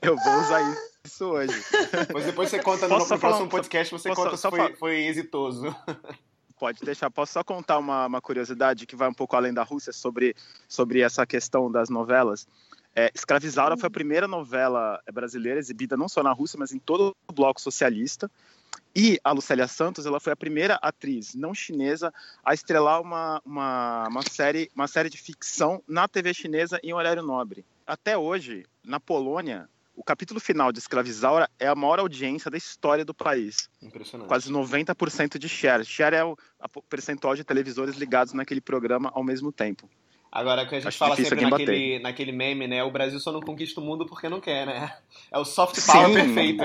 eu 0.03 0.17
vou 0.17 0.35
usar 0.41 0.61
isso 1.05 1.25
hoje. 1.25 1.65
Mas 2.13 2.25
depois 2.25 2.51
você 2.51 2.61
conta 2.61 2.89
no, 2.89 2.99
no 2.99 3.19
próximo 3.19 3.49
podcast, 3.49 3.93
você 3.93 4.13
conta 4.13 4.37
se 4.37 4.51
foi, 4.51 4.75
foi 4.75 5.05
exitoso. 5.07 5.75
Pode 6.59 6.81
deixar. 6.81 7.11
Posso 7.11 7.35
só 7.35 7.45
contar 7.45 7.79
uma, 7.79 8.07
uma 8.07 8.21
curiosidade 8.21 8.87
que 8.87 8.97
vai 8.97 9.09
um 9.09 9.15
pouco 9.15 9.37
além 9.37 9.55
da 9.55 9.63
Rússia 9.63 9.93
sobre, 9.93 10.35
sobre 10.67 11.03
essa 11.03 11.25
questão 11.25 11.71
das 11.71 11.89
novelas? 11.89 12.49
É, 12.99 13.11
Escravizaura 13.15 13.77
foi 13.77 13.89
a 13.89 13.91
primeira 13.91 14.27
novela 14.27 14.99
brasileira 15.13 15.61
exibida 15.61 15.99
não 15.99 16.09
só 16.09 16.23
na 16.23 16.33
Rússia, 16.33 16.59
mas 16.59 16.73
em 16.73 16.79
todo 16.79 17.15
o 17.29 17.33
bloco 17.33 17.61
socialista. 17.61 18.31
E 18.95 19.21
a 19.23 19.33
Lucélia 19.33 19.69
Santos, 19.69 20.07
ela 20.07 20.19
foi 20.19 20.33
a 20.33 20.37
primeira 20.37 20.77
atriz 20.77 21.35
não 21.35 21.53
chinesa 21.53 22.13
a 22.43 22.55
estrelar 22.55 23.03
uma, 23.03 23.43
uma, 23.45 24.09
uma, 24.09 24.23
série, 24.23 24.71
uma 24.75 24.89
série 24.89 25.11
de 25.11 25.19
ficção 25.19 25.83
na 25.87 26.09
TV 26.09 26.33
chinesa 26.33 26.81
em 26.83 26.95
horário 26.95 27.23
nobre. 27.23 27.67
Até 27.87 28.17
hoje, 28.17 28.65
na 28.83 28.99
Polônia, 28.99 29.69
o 29.95 30.03
capítulo 30.03 30.41
final 30.41 30.73
de 30.73 30.79
Escravizaura 30.79 31.51
é 31.59 31.69
a 31.69 31.75
maior 31.75 31.99
audiência 31.99 32.51
da 32.51 32.57
história 32.57 33.05
do 33.05 33.13
país. 33.13 33.69
Impressionante. 33.83 34.29
Quase 34.29 34.51
90% 34.51 35.37
de 35.37 35.49
share. 35.51 35.85
Share 35.85 36.17
é 36.17 36.25
o 36.25 36.35
percentual 36.89 37.37
de 37.37 37.45
televisores 37.45 37.97
ligados 37.97 38.33
naquele 38.33 38.63
programa 38.63 39.11
ao 39.15 39.23
mesmo 39.23 39.53
tempo. 39.53 39.87
Agora, 40.37 40.67
que 40.67 40.75
a 40.75 40.79
gente 40.79 40.89
Acho 40.89 40.99
fala 40.99 41.17
sempre 41.17 41.41
naquele, 41.41 41.99
naquele 41.99 42.31
meme, 42.31 42.67
né? 42.67 42.85
O 42.85 42.91
Brasil 42.91 43.19
só 43.19 43.33
não 43.33 43.41
conquista 43.41 43.81
o 43.81 43.83
mundo 43.83 44.05
porque 44.05 44.29
não 44.29 44.39
quer, 44.39 44.67
né? 44.67 44.95
É 45.33 45.39
o 45.39 45.47
soft 45.47 45.81
power 45.87 46.09
Sim. 46.09 46.13
perfeito. 46.13 46.63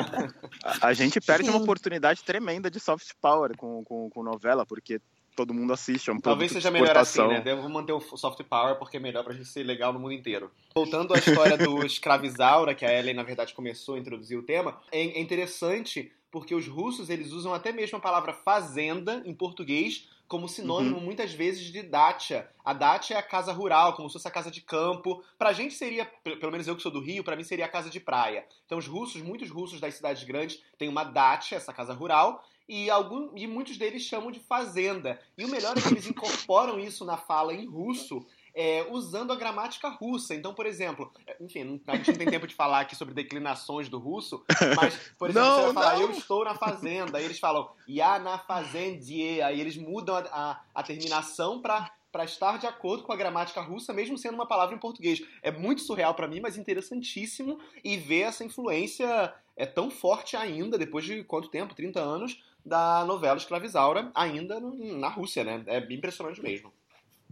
A, 0.61 0.87
a 0.87 0.93
gente 0.93 1.21
perde 1.21 1.45
Sim. 1.45 1.51
uma 1.51 1.61
oportunidade 1.61 2.21
tremenda 2.21 2.69
de 2.69 2.81
soft 2.81 3.11
power 3.21 3.55
com, 3.55 3.81
com, 3.85 4.09
com 4.09 4.23
novela, 4.23 4.65
porque 4.65 4.99
todo 5.37 5.53
mundo 5.53 5.71
assiste, 5.71 6.09
é 6.09 6.13
um 6.13 6.19
Talvez 6.19 6.51
seja 6.51 6.69
melhor 6.69 6.97
assim, 6.97 7.25
né? 7.25 7.39
Devo 7.39 7.69
manter 7.69 7.93
o 7.93 8.01
soft 8.01 8.43
power 8.43 8.75
porque 8.75 8.97
é 8.97 8.99
melhor 8.99 9.23
pra 9.23 9.33
gente 9.33 9.47
ser 9.47 9.63
legal 9.63 9.93
no 9.93 9.99
mundo 9.99 10.11
inteiro. 10.11 10.51
Voltando 10.75 11.13
à 11.13 11.17
história 11.17 11.57
do 11.57 11.79
escravizaura, 11.87 12.75
que 12.75 12.83
a 12.83 12.93
Ellen, 12.93 13.13
na 13.13 13.23
verdade, 13.23 13.53
começou 13.53 13.95
a 13.95 13.99
introduzir 13.99 14.37
o 14.37 14.43
tema, 14.43 14.81
é, 14.91 14.99
é 14.99 15.21
interessante 15.21 16.11
porque 16.29 16.53
os 16.53 16.67
russos, 16.67 17.09
eles 17.09 17.31
usam 17.31 17.53
até 17.53 17.71
mesmo 17.71 17.97
a 17.97 18.01
palavra 18.01 18.33
fazenda 18.33 19.21
em 19.25 19.33
português 19.33 20.09
como 20.31 20.47
sinônimo 20.47 20.95
uhum. 20.95 21.03
muitas 21.03 21.33
vezes 21.33 21.65
de 21.65 21.83
dacha. 21.83 22.49
A 22.63 22.71
dacha 22.71 23.15
é 23.15 23.17
a 23.17 23.21
casa 23.21 23.51
rural, 23.51 23.97
como 23.97 24.07
se 24.07 24.13
fosse 24.13 24.29
a 24.29 24.31
casa 24.31 24.49
de 24.49 24.61
campo. 24.61 25.21
Pra 25.37 25.51
gente 25.51 25.73
seria, 25.73 26.05
pelo 26.05 26.53
menos 26.53 26.65
eu 26.69 26.75
que 26.77 26.81
sou 26.81 26.89
do 26.89 27.01
Rio, 27.01 27.21
para 27.21 27.35
mim 27.35 27.43
seria 27.43 27.65
a 27.65 27.67
casa 27.67 27.89
de 27.89 27.99
praia. 27.99 28.45
Então 28.65 28.77
os 28.77 28.87
russos, 28.87 29.21
muitos 29.21 29.49
russos 29.49 29.81
das 29.81 29.95
cidades 29.95 30.23
grandes 30.23 30.63
têm 30.77 30.87
uma 30.87 31.03
dacha, 31.03 31.57
essa 31.57 31.73
casa 31.73 31.93
rural, 31.93 32.41
e, 32.65 32.89
algum, 32.89 33.35
e 33.35 33.45
muitos 33.45 33.77
deles 33.77 34.03
chamam 34.03 34.31
de 34.31 34.39
fazenda. 34.39 35.19
E 35.37 35.43
o 35.43 35.49
melhor 35.49 35.77
é 35.77 35.81
que 35.81 35.89
eles 35.89 36.07
incorporam 36.07 36.79
isso 36.79 37.03
na 37.03 37.17
fala 37.17 37.53
em 37.53 37.65
russo 37.65 38.25
é, 38.53 38.85
usando 38.89 39.31
a 39.31 39.35
gramática 39.35 39.89
russa. 39.89 40.35
Então, 40.35 40.53
por 40.53 40.65
exemplo, 40.65 41.11
é, 41.25 41.37
enfim, 41.39 41.81
a 41.87 41.95
gente 41.95 42.11
não 42.11 42.17
tem 42.17 42.29
tempo 42.29 42.47
de 42.47 42.55
falar 42.55 42.81
aqui 42.81 42.95
sobre 42.95 43.13
declinações 43.13 43.89
do 43.89 43.97
russo, 43.97 44.43
mas, 44.75 44.95
por 45.17 45.29
exemplo, 45.29 45.47
não, 45.47 45.55
você 45.55 45.73
vai 45.73 45.73
falar, 45.73 45.95
não. 45.95 46.01
eu 46.01 46.11
estou 46.11 46.43
na 46.43 46.55
fazenda, 46.55 47.17
aí 47.17 47.25
eles 47.25 47.39
falam, 47.39 47.69
ya 47.87 48.19
na 48.19 48.37
fazendie, 48.37 49.41
aí 49.41 49.59
eles 49.59 49.77
mudam 49.77 50.15
a, 50.15 50.23
a, 50.31 50.61
a 50.75 50.83
terminação 50.83 51.61
para 51.61 51.91
para 52.11 52.25
estar 52.25 52.59
de 52.59 52.67
acordo 52.67 53.03
com 53.03 53.13
a 53.13 53.15
gramática 53.15 53.61
russa, 53.61 53.93
mesmo 53.93 54.17
sendo 54.17 54.35
uma 54.35 54.45
palavra 54.45 54.75
em 54.75 54.77
português. 54.77 55.21
É 55.41 55.49
muito 55.49 55.81
surreal 55.81 56.13
para 56.13 56.27
mim, 56.27 56.41
mas 56.41 56.57
interessantíssimo 56.57 57.57
e 57.83 57.95
ver 57.95 58.23
essa 58.23 58.43
influência 58.43 59.33
é 59.55 59.65
tão 59.65 59.89
forte 59.89 60.35
ainda, 60.35 60.77
depois 60.77 61.05
de 61.05 61.23
quanto 61.23 61.47
tempo? 61.47 61.73
30 61.73 62.01
anos, 62.01 62.43
da 62.65 63.05
novela 63.05 63.37
Escravizaura, 63.37 64.11
ainda 64.13 64.59
na 64.59 65.07
Rússia, 65.07 65.43
né? 65.43 65.63
É 65.67 65.77
impressionante 65.93 66.41
mesmo. 66.41 66.71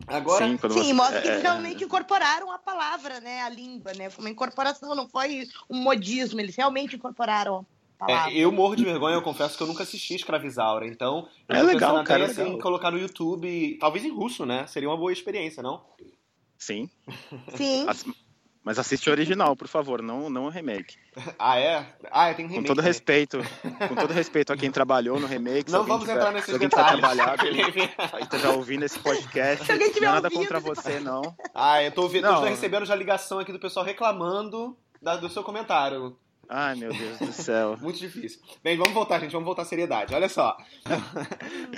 Agora, 0.07 0.47
sim, 0.47 0.57
sim 0.57 0.93
mostra 0.93 1.21
que 1.21 1.27
eles 1.27 1.37
é, 1.37 1.41
é... 1.41 1.43
realmente 1.43 1.83
incorporaram 1.83 2.51
a 2.51 2.57
palavra, 2.57 3.19
né, 3.19 3.41
a 3.41 3.49
língua, 3.49 3.93
né? 3.93 4.09
Foi 4.09 4.23
uma 4.23 4.31
incorporação, 4.31 4.95
não 4.95 5.07
foi 5.07 5.47
um 5.69 5.77
modismo, 5.77 6.39
eles 6.39 6.55
realmente 6.55 6.95
incorporaram 6.95 7.65
é, 8.07 8.33
eu 8.33 8.49
morro 8.49 8.75
de 8.75 8.85
vergonha, 8.85 9.15
eu 9.15 9.21
confesso 9.21 9.57
que 9.57 9.63
eu 9.63 9.67
nunca 9.67 9.83
assisti 9.83 10.15
Escravizaura, 10.15 10.87
então 10.87 11.27
eu 11.49 11.55
é 11.57 11.63
legal, 11.63 12.01
cara, 12.05 12.27
assim, 12.27 12.57
colocar 12.59 12.91
no 12.91 12.97
YouTube, 12.97 13.77
talvez 13.77 14.05
em 14.05 14.09
russo, 14.09 14.45
né? 14.45 14.65
Seria 14.67 14.87
uma 14.87 14.95
boa 14.95 15.11
experiência, 15.11 15.61
não? 15.61 15.83
Sim. 16.57 16.89
Sim. 17.55 17.85
Mas 18.63 18.77
assiste 18.77 19.09
o 19.09 19.11
original, 19.11 19.55
por 19.55 19.67
favor, 19.67 20.01
não, 20.01 20.29
não 20.29 20.45
o 20.45 20.49
remake. 20.49 20.95
Ah, 21.37 21.59
é? 21.59 21.85
Ah, 22.11 22.29
é, 22.29 22.33
tem 22.33 22.45
remake. 22.45 22.67
Com 22.67 22.75
todo 22.75 22.81
respeito, 22.81 23.39
com 23.89 23.95
todo 23.95 24.13
respeito 24.13 24.53
a 24.53 24.57
quem 24.57 24.71
trabalhou 24.71 25.19
no 25.19 25.27
remake. 25.27 25.69
Não 25.69 25.83
vamos 25.83 26.01
tiver, 26.01 26.15
entrar 26.15 26.31
nesses 26.31 26.53
se 26.53 26.59
detalhes. 26.59 26.99
Trabalhado, 26.99 27.45
esteja 28.21 28.51
ouvindo 28.51 28.83
esse 28.83 28.99
podcast, 28.99 29.65
se 29.65 29.71
alguém 29.71 29.91
tiver 29.91 30.05
nada 30.05 30.27
ouvido. 30.27 30.39
contra 30.39 30.59
você, 30.59 30.99
não. 30.99 31.35
Ah, 31.53 31.83
eu 31.83 31.91
tô, 31.91 32.03
ouvindo, 32.03 32.23
não. 32.23 32.41
tô 32.41 32.47
recebendo 32.47 32.85
já 32.85 32.95
ligação 32.95 33.39
aqui 33.39 33.51
do 33.51 33.59
pessoal 33.59 33.85
reclamando 33.85 34.77
da, 35.01 35.17
do 35.17 35.29
seu 35.29 35.43
comentário. 35.43 36.17
Ai, 36.47 36.75
meu 36.75 36.91
Deus 36.91 37.19
do 37.19 37.31
céu. 37.31 37.77
Muito 37.79 37.99
difícil. 37.99 38.39
Bem, 38.63 38.77
vamos 38.77 38.93
voltar, 38.93 39.19
gente. 39.19 39.31
Vamos 39.31 39.45
voltar 39.45 39.61
à 39.61 39.65
seriedade. 39.65 40.15
Olha 40.15 40.27
só. 40.27 40.57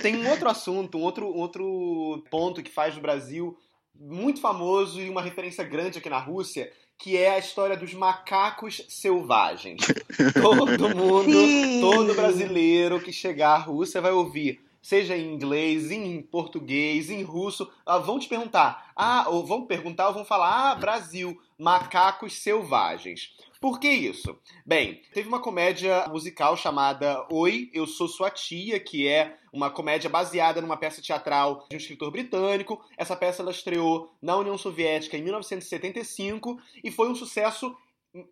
Tem 0.00 0.16
um 0.16 0.30
outro 0.30 0.48
assunto, 0.48 0.96
um 0.96 1.02
outro, 1.02 1.28
um 1.28 1.40
outro 1.40 2.24
ponto 2.30 2.62
que 2.62 2.70
faz 2.70 2.94
do 2.94 3.00
Brasil 3.00 3.56
muito 3.94 4.40
famoso 4.40 5.00
e 5.00 5.08
uma 5.08 5.22
referência 5.22 5.64
grande 5.64 5.98
aqui 5.98 6.08
na 6.08 6.18
Rússia, 6.18 6.72
que 6.98 7.16
é 7.16 7.30
a 7.30 7.38
história 7.38 7.76
dos 7.76 7.94
macacos 7.94 8.84
selvagens. 8.88 9.82
Todo 10.40 10.94
mundo, 10.94 11.32
todo 11.80 12.14
brasileiro 12.14 13.00
que 13.00 13.12
chegar 13.12 13.54
à 13.54 13.58
Rússia 13.58 14.00
vai 14.00 14.12
ouvir, 14.12 14.60
seja 14.80 15.16
em 15.16 15.32
inglês, 15.32 15.90
em 15.90 16.22
português, 16.22 17.10
em 17.10 17.22
russo, 17.22 17.70
ah, 17.86 17.98
vão 17.98 18.18
te 18.18 18.28
perguntar, 18.28 18.92
ah, 18.94 19.26
ou 19.28 19.44
vão 19.44 19.66
perguntar 19.66 20.08
ou 20.08 20.14
vão 20.14 20.24
falar, 20.24 20.70
ah, 20.70 20.74
Brasil, 20.74 21.40
macacos 21.58 22.34
selvagens. 22.34 23.34
Por 23.62 23.78
que 23.78 23.88
isso? 23.88 24.36
Bem, 24.66 25.02
teve 25.14 25.28
uma 25.28 25.38
comédia 25.38 26.08
musical 26.08 26.56
chamada 26.56 27.24
Oi, 27.30 27.70
Eu 27.72 27.86
Sou 27.86 28.08
Sua 28.08 28.28
Tia, 28.28 28.80
que 28.80 29.06
é 29.06 29.36
uma 29.52 29.70
comédia 29.70 30.10
baseada 30.10 30.60
numa 30.60 30.76
peça 30.76 31.00
teatral 31.00 31.64
de 31.70 31.76
um 31.76 31.78
escritor 31.78 32.10
britânico. 32.10 32.84
Essa 32.98 33.14
peça 33.14 33.40
ela 33.40 33.52
estreou 33.52 34.12
na 34.20 34.36
União 34.36 34.58
Soviética 34.58 35.16
em 35.16 35.22
1975 35.22 36.58
e 36.82 36.90
foi 36.90 37.08
um 37.08 37.14
sucesso 37.14 37.72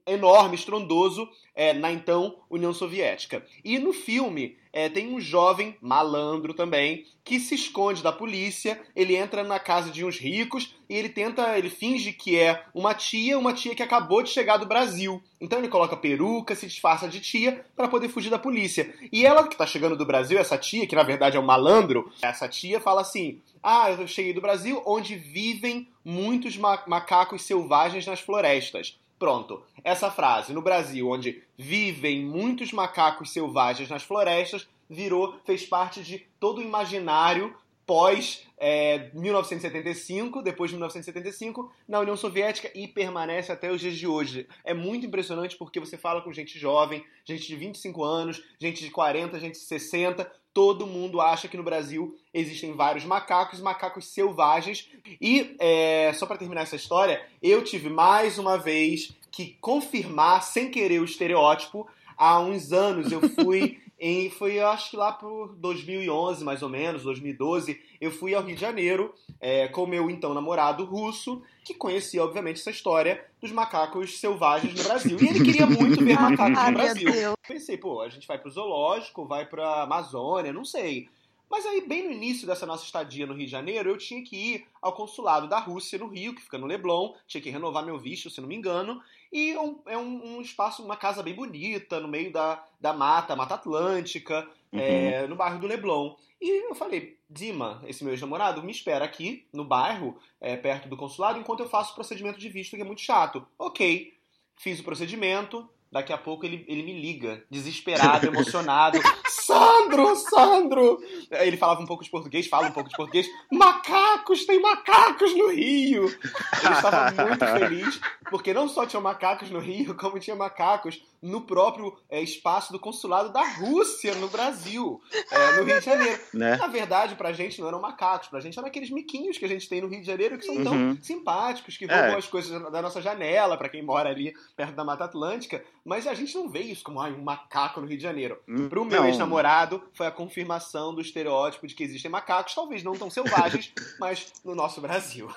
enorme, 0.06 0.56
estrondoso 0.56 1.28
é, 1.54 1.72
na 1.72 1.90
então 1.90 2.36
União 2.50 2.72
Soviética. 2.72 3.44
E 3.64 3.78
no 3.78 3.92
filme 3.92 4.58
é, 4.72 4.88
tem 4.88 5.12
um 5.12 5.20
jovem 5.20 5.76
malandro 5.80 6.54
também 6.54 7.06
que 7.24 7.40
se 7.40 7.54
esconde 7.54 8.02
da 8.02 8.12
polícia. 8.12 8.80
Ele 8.94 9.16
entra 9.16 9.42
na 9.42 9.58
casa 9.58 9.90
de 9.90 10.04
uns 10.04 10.18
ricos 10.18 10.74
e 10.88 10.94
ele 10.94 11.08
tenta, 11.08 11.56
ele 11.58 11.70
finge 11.70 12.12
que 12.12 12.38
é 12.38 12.62
uma 12.74 12.94
tia, 12.94 13.38
uma 13.38 13.54
tia 13.54 13.74
que 13.74 13.82
acabou 13.82 14.22
de 14.22 14.30
chegar 14.30 14.58
do 14.58 14.66
Brasil. 14.66 15.22
Então 15.40 15.58
ele 15.58 15.68
coloca 15.68 15.96
peruca, 15.96 16.54
se 16.54 16.66
disfarça 16.66 17.08
de 17.08 17.20
tia 17.20 17.64
para 17.74 17.88
poder 17.88 18.08
fugir 18.08 18.30
da 18.30 18.38
polícia. 18.38 18.94
E 19.10 19.24
ela 19.24 19.46
que 19.48 19.54
está 19.54 19.66
chegando 19.66 19.96
do 19.96 20.06
Brasil, 20.06 20.38
essa 20.38 20.58
tia 20.58 20.86
que 20.86 20.96
na 20.96 21.02
verdade 21.02 21.36
é 21.36 21.40
um 21.40 21.44
malandro, 21.44 22.12
essa 22.20 22.46
tia 22.46 22.80
fala 22.80 23.00
assim: 23.00 23.40
"Ah, 23.62 23.90
eu 23.90 24.06
cheguei 24.06 24.34
do 24.34 24.42
Brasil, 24.42 24.82
onde 24.84 25.16
vivem 25.16 25.88
muitos 26.04 26.56
macacos 26.58 27.42
selvagens 27.42 28.06
nas 28.06 28.20
florestas." 28.20 28.99
Pronto. 29.20 29.62
Essa 29.84 30.10
frase, 30.10 30.54
no 30.54 30.62
Brasil, 30.62 31.06
onde 31.10 31.42
vivem 31.54 32.24
muitos 32.24 32.72
macacos 32.72 33.34
selvagens 33.34 33.90
nas 33.90 34.02
florestas, 34.02 34.66
virou, 34.88 35.38
fez 35.44 35.66
parte 35.66 36.02
de 36.02 36.26
todo 36.40 36.56
o 36.56 36.62
imaginário 36.62 37.54
pós 37.86 38.46
é, 38.56 39.10
1975, 39.12 40.40
depois 40.40 40.70
de 40.70 40.76
1975, 40.76 41.70
na 41.86 42.00
União 42.00 42.16
Soviética 42.16 42.70
e 42.74 42.88
permanece 42.88 43.52
até 43.52 43.70
os 43.70 43.80
dias 43.80 43.96
de 43.96 44.06
hoje. 44.06 44.48
É 44.64 44.72
muito 44.72 45.04
impressionante 45.04 45.56
porque 45.56 45.78
você 45.78 45.98
fala 45.98 46.22
com 46.22 46.32
gente 46.32 46.58
jovem, 46.58 47.04
gente 47.24 47.46
de 47.46 47.56
25 47.56 48.02
anos, 48.02 48.42
gente 48.58 48.82
de 48.82 48.90
40, 48.90 49.38
gente 49.38 49.54
de 49.54 49.64
60, 49.64 50.32
todo 50.52 50.86
mundo 50.86 51.20
acha 51.20 51.48
que 51.48 51.56
no 51.56 51.62
Brasil 51.62 52.16
existem 52.34 52.72
vários 52.74 53.04
macacos, 53.04 53.60
macacos 53.60 54.06
selvagens. 54.06 54.88
E, 55.20 55.56
é, 55.58 56.12
só 56.14 56.26
para 56.26 56.38
terminar 56.38 56.62
essa 56.62 56.76
história, 56.76 57.24
eu 57.42 57.62
tive 57.62 57.88
mais 57.88 58.38
uma 58.38 58.58
vez 58.58 59.12
que 59.30 59.56
confirmar, 59.60 60.42
sem 60.42 60.70
querer, 60.70 61.00
o 61.00 61.04
estereótipo. 61.04 61.86
Há 62.16 62.40
uns 62.40 62.72
anos 62.72 63.10
eu 63.12 63.20
fui 63.30 63.80
em, 64.00 64.30
foi 64.30 64.58
acho 64.58 64.90
que 64.90 64.96
lá 64.96 65.12
por 65.12 65.54
2011, 65.56 66.42
mais 66.42 66.62
ou 66.62 66.70
menos, 66.70 67.02
2012, 67.02 67.78
eu 68.00 68.10
fui 68.10 68.34
ao 68.34 68.42
Rio 68.42 68.54
de 68.54 68.60
Janeiro 68.60 69.14
é, 69.38 69.68
com 69.68 69.86
meu 69.86 70.08
então 70.08 70.32
namorado 70.32 70.84
russo, 70.86 71.42
que 71.62 71.74
conhecia, 71.74 72.24
obviamente, 72.24 72.60
essa 72.60 72.70
história 72.70 73.22
dos 73.40 73.52
macacos 73.52 74.18
selvagens 74.18 74.74
no 74.74 74.84
Brasil. 74.84 75.18
E 75.20 75.28
ele 75.28 75.44
queria 75.44 75.66
muito 75.66 76.02
ver 76.02 76.16
macacos 76.18 76.64
no 76.64 76.72
Brasil. 76.72 77.34
Pensei, 77.46 77.76
pô, 77.76 78.00
a 78.00 78.08
gente 78.08 78.26
vai 78.26 78.38
pro 78.38 78.50
zoológico, 78.50 79.26
vai 79.26 79.44
pra 79.44 79.82
Amazônia, 79.82 80.50
não 80.50 80.64
sei. 80.64 81.08
Mas 81.50 81.66
aí, 81.66 81.80
bem 81.80 82.04
no 82.04 82.12
início 82.12 82.46
dessa 82.46 82.64
nossa 82.64 82.84
estadia 82.84 83.26
no 83.26 83.34
Rio 83.34 83.46
de 83.46 83.50
Janeiro, 83.50 83.90
eu 83.90 83.98
tinha 83.98 84.22
que 84.22 84.36
ir 84.36 84.66
ao 84.80 84.92
consulado 84.92 85.48
da 85.48 85.58
Rússia 85.58 85.98
no 85.98 86.06
Rio, 86.06 86.32
que 86.32 86.42
fica 86.42 86.56
no 86.56 86.66
Leblon, 86.66 87.12
tinha 87.26 87.42
que 87.42 87.50
renovar 87.50 87.84
meu 87.84 87.98
visto, 87.98 88.30
se 88.30 88.40
não 88.40 88.46
me 88.46 88.54
engano, 88.54 89.02
e 89.32 89.50
é 89.50 89.60
um, 89.60 89.80
é 89.86 89.98
um, 89.98 90.36
um 90.36 90.40
espaço, 90.40 90.84
uma 90.84 90.96
casa 90.96 91.24
bem 91.24 91.34
bonita, 91.34 91.98
no 91.98 92.06
meio 92.06 92.32
da, 92.32 92.64
da 92.80 92.92
mata, 92.92 93.34
Mata 93.34 93.56
Atlântica, 93.56 94.48
uhum. 94.72 94.78
é, 94.78 95.26
no 95.26 95.34
bairro 95.34 95.58
do 95.58 95.66
Leblon. 95.66 96.14
E 96.40 96.70
eu 96.70 96.74
falei, 96.76 97.18
Dima, 97.28 97.82
esse 97.84 98.04
meu 98.04 98.12
ex-namorado, 98.12 98.62
me 98.62 98.70
espera 98.70 99.04
aqui 99.04 99.44
no 99.52 99.64
bairro, 99.64 100.16
é, 100.40 100.56
perto 100.56 100.88
do 100.88 100.96
consulado, 100.96 101.40
enquanto 101.40 101.60
eu 101.60 101.68
faço 101.68 101.90
o 101.92 101.94
procedimento 101.96 102.38
de 102.38 102.48
visto, 102.48 102.76
que 102.76 102.82
é 102.82 102.84
muito 102.84 103.02
chato. 103.02 103.44
Ok, 103.58 104.14
fiz 104.56 104.78
o 104.78 104.84
procedimento, 104.84 105.68
Daqui 105.92 106.12
a 106.12 106.18
pouco 106.18 106.46
ele, 106.46 106.64
ele 106.68 106.84
me 106.84 107.00
liga, 107.00 107.42
desesperado, 107.50 108.26
emocionado. 108.28 109.00
Sandro, 109.28 110.14
Sandro! 110.14 111.00
Ele 111.30 111.56
falava 111.56 111.82
um 111.82 111.86
pouco 111.86 112.04
de 112.04 112.10
português, 112.10 112.46
fala 112.46 112.68
um 112.68 112.72
pouco 112.72 112.88
de 112.88 112.96
português. 112.96 113.26
Macacos, 113.50 114.46
tem 114.46 114.60
macacos 114.60 115.34
no 115.34 115.48
Rio! 115.48 116.04
Ele 116.04 116.74
estava 116.74 117.26
muito 117.26 117.44
feliz, 117.58 118.00
porque 118.30 118.54
não 118.54 118.68
só 118.68 118.86
tinha 118.86 119.00
macacos 119.00 119.50
no 119.50 119.58
Rio, 119.58 119.96
como 119.96 120.20
tinha 120.20 120.36
macacos 120.36 121.02
no 121.20 121.42
próprio 121.42 121.96
é, 122.08 122.22
espaço 122.22 122.72
do 122.72 122.78
consulado 122.78 123.30
da 123.32 123.42
Rússia 123.42 124.14
no 124.14 124.28
Brasil, 124.28 125.00
é, 125.30 125.56
no 125.56 125.64
Rio 125.64 125.78
de 125.78 125.84
Janeiro. 125.84 126.20
Né? 126.32 126.56
Na 126.56 126.66
verdade, 126.66 127.14
pra 127.14 127.32
gente 127.32 127.60
não 127.60 127.68
eram 127.68 127.80
macacos, 127.80 128.28
pra 128.28 128.40
gente 128.40 128.58
eram 128.58 128.68
aqueles 128.68 128.90
miquinhos 128.90 129.36
que 129.36 129.44
a 129.44 129.48
gente 129.48 129.68
tem 129.68 129.80
no 129.80 129.88
Rio 129.88 130.00
de 130.00 130.06
Janeiro 130.06 130.38
que 130.38 130.46
são 130.46 130.56
uhum. 130.56 130.64
tão 130.64 130.98
simpáticos, 131.02 131.76
que 131.76 131.84
roubam 131.84 132.14
é. 132.14 132.16
as 132.16 132.26
coisas 132.26 132.70
da 132.70 132.80
nossa 132.80 133.02
janela, 133.02 133.56
para 133.56 133.68
quem 133.68 133.82
mora 133.82 134.08
ali 134.08 134.32
perto 134.56 134.74
da 134.74 134.84
Mata 134.84 135.04
Atlântica. 135.04 135.62
Mas 135.90 136.06
a 136.06 136.14
gente 136.14 136.36
não 136.36 136.48
vê 136.48 136.60
isso 136.60 136.84
como 136.84 137.00
ai, 137.00 137.12
um 137.12 137.20
macaco 137.20 137.80
no 137.80 137.86
Rio 137.88 137.96
de 137.96 138.02
Janeiro. 138.04 138.38
Hum, 138.46 138.68
Pro 138.68 138.84
meu 138.84 139.04
ex-namorado, 139.06 139.82
foi 139.92 140.06
a 140.06 140.10
confirmação 140.12 140.94
do 140.94 141.00
estereótipo 141.00 141.66
de 141.66 141.74
que 141.74 141.82
existem 141.82 142.08
macacos, 142.08 142.54
talvez 142.54 142.84
não 142.84 142.92
tão 142.92 143.10
selvagens, 143.10 143.72
mas 143.98 144.32
no 144.44 144.54
nosso 144.54 144.80
Brasil. 144.80 145.28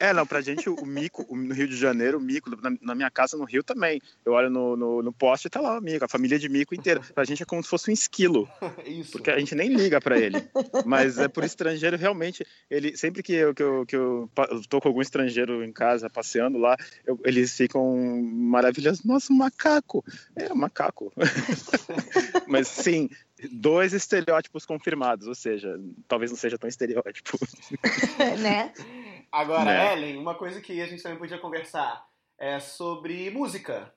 É, 0.00 0.12
não, 0.12 0.24
pra 0.24 0.40
gente 0.40 0.68
o 0.70 0.86
mico, 0.86 1.26
no 1.34 1.52
Rio 1.52 1.66
de 1.66 1.76
Janeiro, 1.76 2.18
o 2.18 2.20
mico, 2.20 2.50
na, 2.62 2.70
na 2.80 2.94
minha 2.94 3.10
casa 3.10 3.36
no 3.36 3.44
Rio 3.44 3.64
também. 3.64 4.00
Eu 4.24 4.32
olho 4.32 4.48
no, 4.48 4.76
no, 4.76 5.02
no 5.02 5.12
poste 5.12 5.48
e 5.48 5.50
tá 5.50 5.60
lá 5.60 5.78
o 5.78 5.80
mico, 5.80 6.04
a 6.04 6.08
família 6.08 6.38
de 6.38 6.48
mico 6.48 6.74
inteira. 6.74 7.00
Pra 7.14 7.24
gente 7.24 7.42
é 7.42 7.46
como 7.46 7.62
se 7.62 7.68
fosse 7.68 7.90
um 7.90 7.92
esquilo. 7.92 8.48
Isso. 8.86 9.12
Porque 9.12 9.30
a 9.30 9.38
gente 9.38 9.56
nem 9.56 9.68
liga 9.68 10.00
pra 10.00 10.16
ele. 10.16 10.36
Mas 10.86 11.18
é 11.18 11.26
por 11.26 11.42
estrangeiro, 11.42 11.96
realmente, 11.96 12.46
ele 12.70 12.96
sempre 12.96 13.24
que 13.24 13.32
eu, 13.32 13.52
que 13.52 13.62
eu, 13.62 13.86
que 13.86 13.96
eu, 13.96 14.30
eu 14.50 14.62
tô 14.68 14.80
com 14.80 14.88
algum 14.88 15.02
estrangeiro 15.02 15.64
em 15.64 15.72
casa, 15.72 16.08
passeando 16.08 16.58
lá, 16.58 16.76
eu, 17.04 17.18
eles 17.24 17.56
ficam 17.56 17.96
maravilhosos. 18.22 19.04
Nossa, 19.04 19.32
um 19.32 19.36
macaco! 19.36 20.04
É, 20.36 20.52
um 20.52 20.56
macaco. 20.56 21.12
Mas 22.46 22.68
sim, 22.68 23.10
dois 23.52 23.92
estereótipos 23.92 24.66
confirmados, 24.66 25.26
ou 25.26 25.34
seja, 25.34 25.78
talvez 26.06 26.30
não 26.30 26.38
seja 26.38 26.58
tão 26.58 26.68
estereótipo. 26.68 27.38
né? 28.40 28.72
Agora, 29.30 29.64
né? 29.64 29.92
Ellen, 29.92 30.18
uma 30.18 30.34
coisa 30.34 30.60
que 30.60 30.80
a 30.80 30.86
gente 30.86 31.02
também 31.02 31.18
podia 31.18 31.38
conversar 31.38 32.06
é 32.38 32.58
sobre 32.58 33.30
música. 33.30 33.92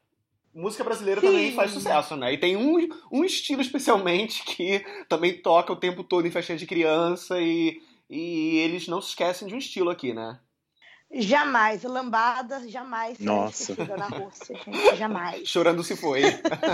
Música 0.54 0.84
brasileira 0.84 1.22
Sim. 1.22 1.28
também 1.28 1.54
faz 1.54 1.72
sucesso, 1.72 2.16
né? 2.18 2.34
E 2.34 2.38
tem 2.38 2.58
um, 2.58 2.90
um 3.12 3.24
estilo 3.24 3.62
especialmente 3.62 4.44
que 4.46 4.86
também 5.08 5.42
toca 5.42 5.72
o 5.72 5.78
tempo 5.78 6.04
todo 6.04 6.28
em 6.28 6.32
festinha 6.32 6.58
de 6.58 6.68
criança 6.68 7.40
e, 7.40 7.82
e 8.10 8.58
eles 8.58 8.88
não 8.88 9.02
se 9.02 9.10
esquecem 9.10 9.48
de 9.48 9.56
um 9.56 9.60
estilo 9.60 9.90
aqui, 9.90 10.14
né? 10.14 10.40
Jamais, 11.14 11.84
lambada 11.84 12.68
jamais 12.70 13.20
Nossa. 13.20 13.76
na 13.98 14.08
Rússia, 14.08 14.56
gente, 14.66 14.96
jamais. 14.96 15.48
Chorando 15.48 15.84
se 15.84 15.96
foi. 15.96 16.22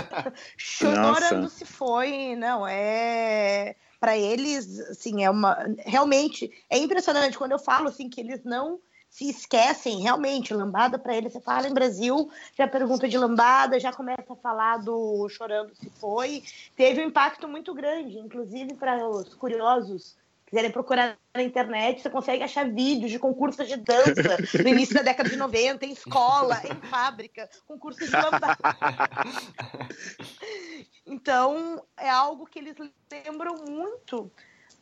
Chorando 0.56 1.42
Nossa. 1.42 1.48
se 1.48 1.64
foi, 1.64 2.36
não, 2.36 2.66
é 2.66 3.74
para 4.00 4.16
eles, 4.16 4.78
assim, 4.80 5.24
é 5.24 5.30
uma 5.30 5.56
realmente 5.78 6.50
é 6.70 6.78
impressionante 6.78 7.36
quando 7.36 7.52
eu 7.52 7.58
falo 7.58 7.88
assim 7.88 8.08
que 8.08 8.20
eles 8.20 8.44
não 8.44 8.80
se 9.10 9.28
esquecem 9.28 10.00
realmente. 10.00 10.54
Lambada 10.54 10.98
para 10.98 11.16
eles, 11.16 11.32
você 11.32 11.40
fala 11.40 11.68
em 11.68 11.74
Brasil, 11.74 12.30
já 12.56 12.68
pergunta 12.68 13.08
de 13.08 13.16
lambada, 13.16 13.80
já 13.80 13.92
começa 13.92 14.32
a 14.32 14.36
falar 14.36 14.78
do 14.78 15.28
Chorando 15.28 15.74
Se 15.74 15.90
Foi. 15.90 16.42
Teve 16.76 17.02
um 17.02 17.08
impacto 17.08 17.48
muito 17.48 17.74
grande, 17.74 18.18
inclusive 18.18 18.74
para 18.74 19.08
os 19.08 19.34
curiosos 19.34 20.17
quiserem 20.48 20.70
procurar 20.70 21.18
na 21.34 21.42
internet, 21.42 22.00
você 22.00 22.08
consegue 22.10 22.42
achar 22.42 22.68
vídeos 22.68 23.10
de 23.10 23.18
concursos 23.18 23.68
de 23.68 23.76
dança 23.76 24.12
no 24.62 24.68
início 24.68 24.94
da 24.94 25.02
década 25.02 25.28
de 25.28 25.36
90, 25.36 25.84
em 25.84 25.92
escola, 25.92 26.60
em 26.64 26.88
fábrica, 26.88 27.48
concursos 27.66 28.08
de 28.08 28.16
lambada. 28.16 28.56
Então, 31.10 31.82
é 31.96 32.10
algo 32.10 32.44
que 32.44 32.58
eles 32.58 32.76
lembram 33.10 33.64
muito. 33.66 34.30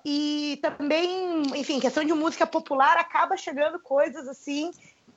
E 0.05 0.59
também, 0.61 1.43
enfim, 1.55 1.79
questão 1.79 2.05
de 2.05 2.13
música 2.13 2.45
popular, 2.45 2.97
acaba 2.97 3.37
chegando 3.37 3.79
coisas 3.79 4.27
assim, 4.27 4.73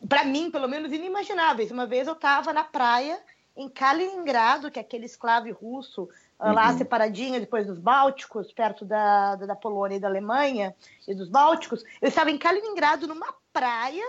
para 0.07 0.23
mim, 0.23 0.51
pelo 0.51 0.67
menos, 0.67 0.93
inimagináveis. 0.93 1.71
Uma 1.71 1.87
vez 1.87 2.07
eu 2.07 2.13
estava 2.13 2.53
na 2.53 2.63
praia, 2.63 3.19
em 3.57 3.67
Kaliningrado, 3.67 4.69
que 4.69 4.77
é 4.77 4.83
aquele 4.83 5.07
esclave 5.07 5.49
russo 5.49 6.07
uhum. 6.47 6.53
lá 6.53 6.73
separadinho 6.73 7.39
depois 7.39 7.67
dos 7.67 7.77
Bálticos, 7.77 8.51
perto 8.51 8.85
da, 8.85 9.35
da, 9.35 9.45
da, 9.47 9.55
Polônia 9.55 9.97
e 9.97 9.99
da 9.99 10.07
Alemanha 10.07 10.75
e 11.07 11.13
dos 11.13 11.29
Bálticos. 11.29 11.83
Eu 12.01 12.09
estava 12.09 12.31
em 12.31 12.37
Kaliningrado, 12.37 13.07
numa 13.07 13.33
praia. 13.51 14.03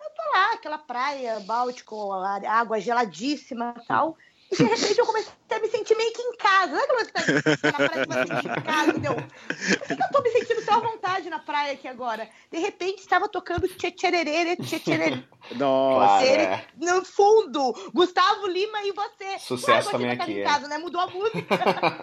Eu 0.00 0.10
tô 0.14 0.22
lá, 0.32 0.52
aquela 0.54 0.78
praia 0.78 1.40
báltico, 1.40 2.12
água 2.12 2.80
geladíssima 2.80 3.74
e 3.82 3.86
tal. 3.86 4.16
E 4.50 4.56
de 4.56 4.62
repente 4.62 4.98
eu 4.98 5.06
comecei 5.06 5.32
a 5.50 5.60
me 5.60 5.68
sentir 5.68 5.94
meio 5.96 6.12
que 6.12 6.22
em 6.22 6.36
casa. 6.36 6.72
Não 6.72 6.98
é 6.98 7.04
que 7.04 7.12
tá 7.12 7.20
na 7.70 7.72
praia 7.72 8.06
que 8.06 8.08
vai 8.08 8.26
sentir 8.26 8.58
em 8.58 8.62
casa, 8.62 8.90
entendeu? 8.90 9.14
Por 9.14 9.96
que, 9.96 10.02
eu 10.02 10.10
tô 10.12 10.22
me 10.22 10.30
sentindo 10.30 10.64
tão 10.64 10.74
à 10.74 10.80
vontade 10.80 11.30
na 11.30 11.38
praia 11.38 11.72
aqui 11.74 11.86
agora? 11.86 12.28
De 12.50 12.58
repente 12.58 13.00
estava 13.00 13.28
tocando 13.28 13.68
tchetchererê, 13.68 14.56
tchetchererê. 14.56 15.22
Nossa. 15.52 16.24
É. 16.24 16.64
No 16.76 17.04
fundo, 17.04 17.74
Gustavo 17.92 18.46
Lima 18.46 18.82
e 18.84 18.92
você. 18.92 19.38
Sucesso 19.38 19.90
também 19.90 20.10
aqui. 20.10 20.40
Em 20.40 20.44
casa, 20.44 20.66
né? 20.66 20.78
Mudou 20.78 21.00
a 21.00 21.06
música. 21.08 21.58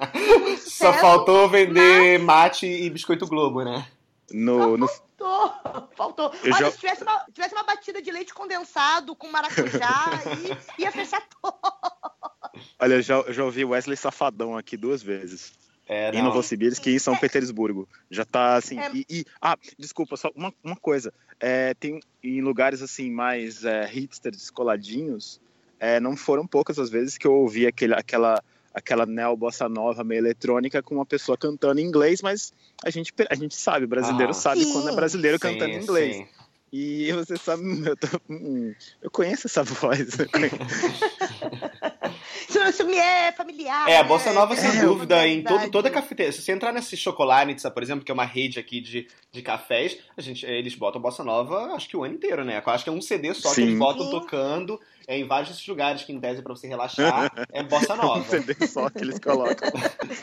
Só 0.59 0.93
faltou 0.93 1.49
vender 1.49 2.19
mas... 2.19 2.25
mate 2.25 2.67
e 2.67 2.89
biscoito 2.89 3.25
Globo, 3.25 3.63
né? 3.63 3.87
No, 4.31 4.75
no, 4.75 4.87
Faltou, 5.17 5.89
faltou. 5.95 6.31
Eu 6.43 6.53
Olha, 6.53 6.65
já... 6.65 6.71
se 6.71 6.77
tivesse 6.77 7.03
uma, 7.03 7.25
tivesse 7.33 7.55
uma 7.55 7.63
batida 7.63 8.01
de 8.01 8.11
leite 8.11 8.33
condensado 8.33 9.15
com 9.15 9.27
maracujá, 9.29 10.09
aí 10.25 10.57
ia 10.77 10.91
fechar 10.91 11.23
todo. 11.41 11.54
Olha, 12.85 12.93
eu 12.93 13.01
já, 13.01 13.15
eu 13.15 13.33
já 13.33 13.43
ouvi 13.43 13.65
Wesley 13.65 13.97
Safadão 13.97 14.55
aqui 14.55 14.77
duas 14.77 15.01
vezes. 15.01 15.53
É, 15.87 16.11
em 16.11 16.21
Novosibirsk 16.21 16.85
e 16.85 16.95
em 16.95 16.99
São 16.99 17.15
é. 17.15 17.17
Petersburgo. 17.17 17.89
Já 18.11 18.23
tá 18.23 18.55
assim. 18.55 18.79
É. 18.79 18.91
E, 18.93 19.05
e, 19.09 19.25
ah, 19.41 19.57
desculpa, 19.77 20.15
só 20.15 20.31
uma, 20.35 20.53
uma 20.63 20.75
coisa. 20.75 21.11
É, 21.39 21.73
tem 21.73 21.99
em 22.23 22.41
lugares 22.41 22.83
assim 22.83 23.09
mais 23.09 23.63
é, 23.65 23.87
hipsters, 23.87 24.37
descoladinhos, 24.37 25.41
é, 25.79 25.99
não 25.99 26.15
foram 26.15 26.45
poucas 26.45 26.77
as 26.77 26.91
vezes 26.91 27.17
que 27.17 27.25
eu 27.25 27.33
ouvi 27.33 27.65
aquele, 27.65 27.95
aquela 27.95 28.39
aquela 28.71 29.05
neo 29.05 29.35
bossa 29.35 29.67
nova 29.67 30.03
meio 30.03 30.19
eletrônica 30.19 30.83
com 30.83 30.95
uma 30.95 31.05
pessoa 31.05 31.35
cantando 31.35 31.79
em 31.79 31.85
inglês, 31.85 32.21
mas 32.21 32.53
a 32.83 32.91
gente, 32.91 33.11
a 33.29 33.33
gente 33.33 33.55
sabe, 33.55 33.85
o 33.85 33.87
brasileiro 33.87 34.31
ah, 34.31 34.33
sabe 34.33 34.63
sim. 34.63 34.73
quando 34.73 34.89
é 34.89 34.95
brasileiro 34.95 35.37
sim, 35.37 35.41
cantando 35.41 35.71
em 35.71 35.81
inglês. 35.81 36.17
Sim. 36.17 36.27
E 36.77 37.09
você 37.13 37.37
sabe, 37.37 37.63
eu, 37.87 37.95
tô, 37.95 38.07
hum, 38.29 38.75
eu 39.01 39.09
conheço 39.09 39.47
essa 39.47 39.63
voz. 39.65 40.17
isso 42.69 42.85
me 42.85 42.97
é 42.97 43.31
familiar. 43.31 43.89
É, 43.89 43.97
a 43.97 44.03
Bossa? 44.03 44.33
Nova, 44.33 44.55
sem 44.55 44.69
é, 44.69 44.81
dúvida, 44.81 45.27
em 45.27 45.43
todo, 45.43 45.69
toda 45.69 45.89
a 45.89 45.91
cafeteria. 45.91 46.31
Se 46.31 46.41
você 46.41 46.51
entrar 46.51 46.71
nesse 46.71 46.97
Chocolatitza, 46.97 47.71
por 47.71 47.81
exemplo, 47.81 48.03
que 48.03 48.11
é 48.11 48.13
uma 48.13 48.25
rede 48.25 48.59
aqui 48.59 48.81
de, 48.81 49.07
de 49.31 49.41
cafés, 49.41 49.97
a 50.17 50.21
gente, 50.21 50.45
eles 50.45 50.75
botam 50.75 51.01
Bossa 51.01 51.23
Nova 51.23 51.73
acho 51.73 51.87
que 51.87 51.95
o 51.95 52.03
ano 52.03 52.15
inteiro, 52.15 52.43
né? 52.43 52.61
Acho 52.65 52.83
que 52.83 52.89
é 52.89 52.93
um 52.93 53.01
CD 53.01 53.33
só 53.33 53.49
Sim. 53.49 53.55
que 53.55 53.61
eles 53.61 53.79
botam 53.79 54.05
Sim. 54.05 54.11
tocando 54.11 54.79
é, 55.07 55.17
em 55.17 55.27
vários 55.27 55.65
lugares 55.67 56.03
que, 56.03 56.11
em 56.11 56.19
tese, 56.19 56.41
pra 56.41 56.55
você 56.55 56.67
relaxar, 56.67 57.31
é 57.51 57.63
Bossa 57.63 57.95
Nova. 57.97 58.19
um 58.19 58.23
CD 58.23 58.67
só 58.67 58.89
que 58.89 58.99
eles 58.99 59.19
colocam. 59.19 59.69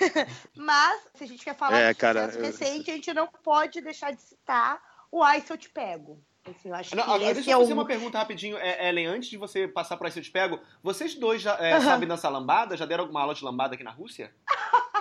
Mas, 0.56 1.00
se 1.14 1.24
a 1.24 1.26
gente 1.26 1.44
quer 1.44 1.56
falar 1.56 1.78
é, 1.78 1.88
de 1.92 1.98
cara, 1.98 2.32
eu... 2.34 2.42
recente, 2.42 2.90
a 2.90 2.94
gente 2.94 3.12
não 3.14 3.28
pode 3.42 3.80
deixar 3.80 4.12
de 4.12 4.20
citar 4.22 4.80
o 5.10 5.22
Ai 5.22 5.40
Se 5.40 5.52
Eu 5.52 5.58
Te 5.58 5.70
Pego. 5.70 6.20
Assim, 6.44 6.70
eu 6.70 6.74
acho 6.74 6.96
não, 6.96 7.04
agora, 7.04 7.34
deixa 7.34 7.50
eu 7.52 7.58
fazer 7.60 7.72
é 7.72 7.74
um... 7.74 7.78
uma 7.78 7.86
pergunta 7.86 8.18
rapidinho, 8.18 8.56
é, 8.56 8.88
Ellen, 8.88 9.06
antes 9.06 9.30
de 9.30 9.36
você 9.36 9.68
passar 9.68 9.96
para 9.96 10.08
esse 10.08 10.18
eu 10.18 10.24
te 10.24 10.30
pego, 10.30 10.58
vocês 10.82 11.14
dois 11.14 11.40
já 11.40 11.54
é, 11.58 11.76
uhum. 11.76 11.82
sabem 11.82 12.08
dançar 12.08 12.32
lambada? 12.32 12.76
Já 12.76 12.84
deram 12.84 13.04
alguma 13.04 13.20
aula 13.20 13.34
de 13.34 13.44
lambada 13.44 13.74
aqui 13.74 13.84
na 13.84 13.92
Rússia? 13.92 14.34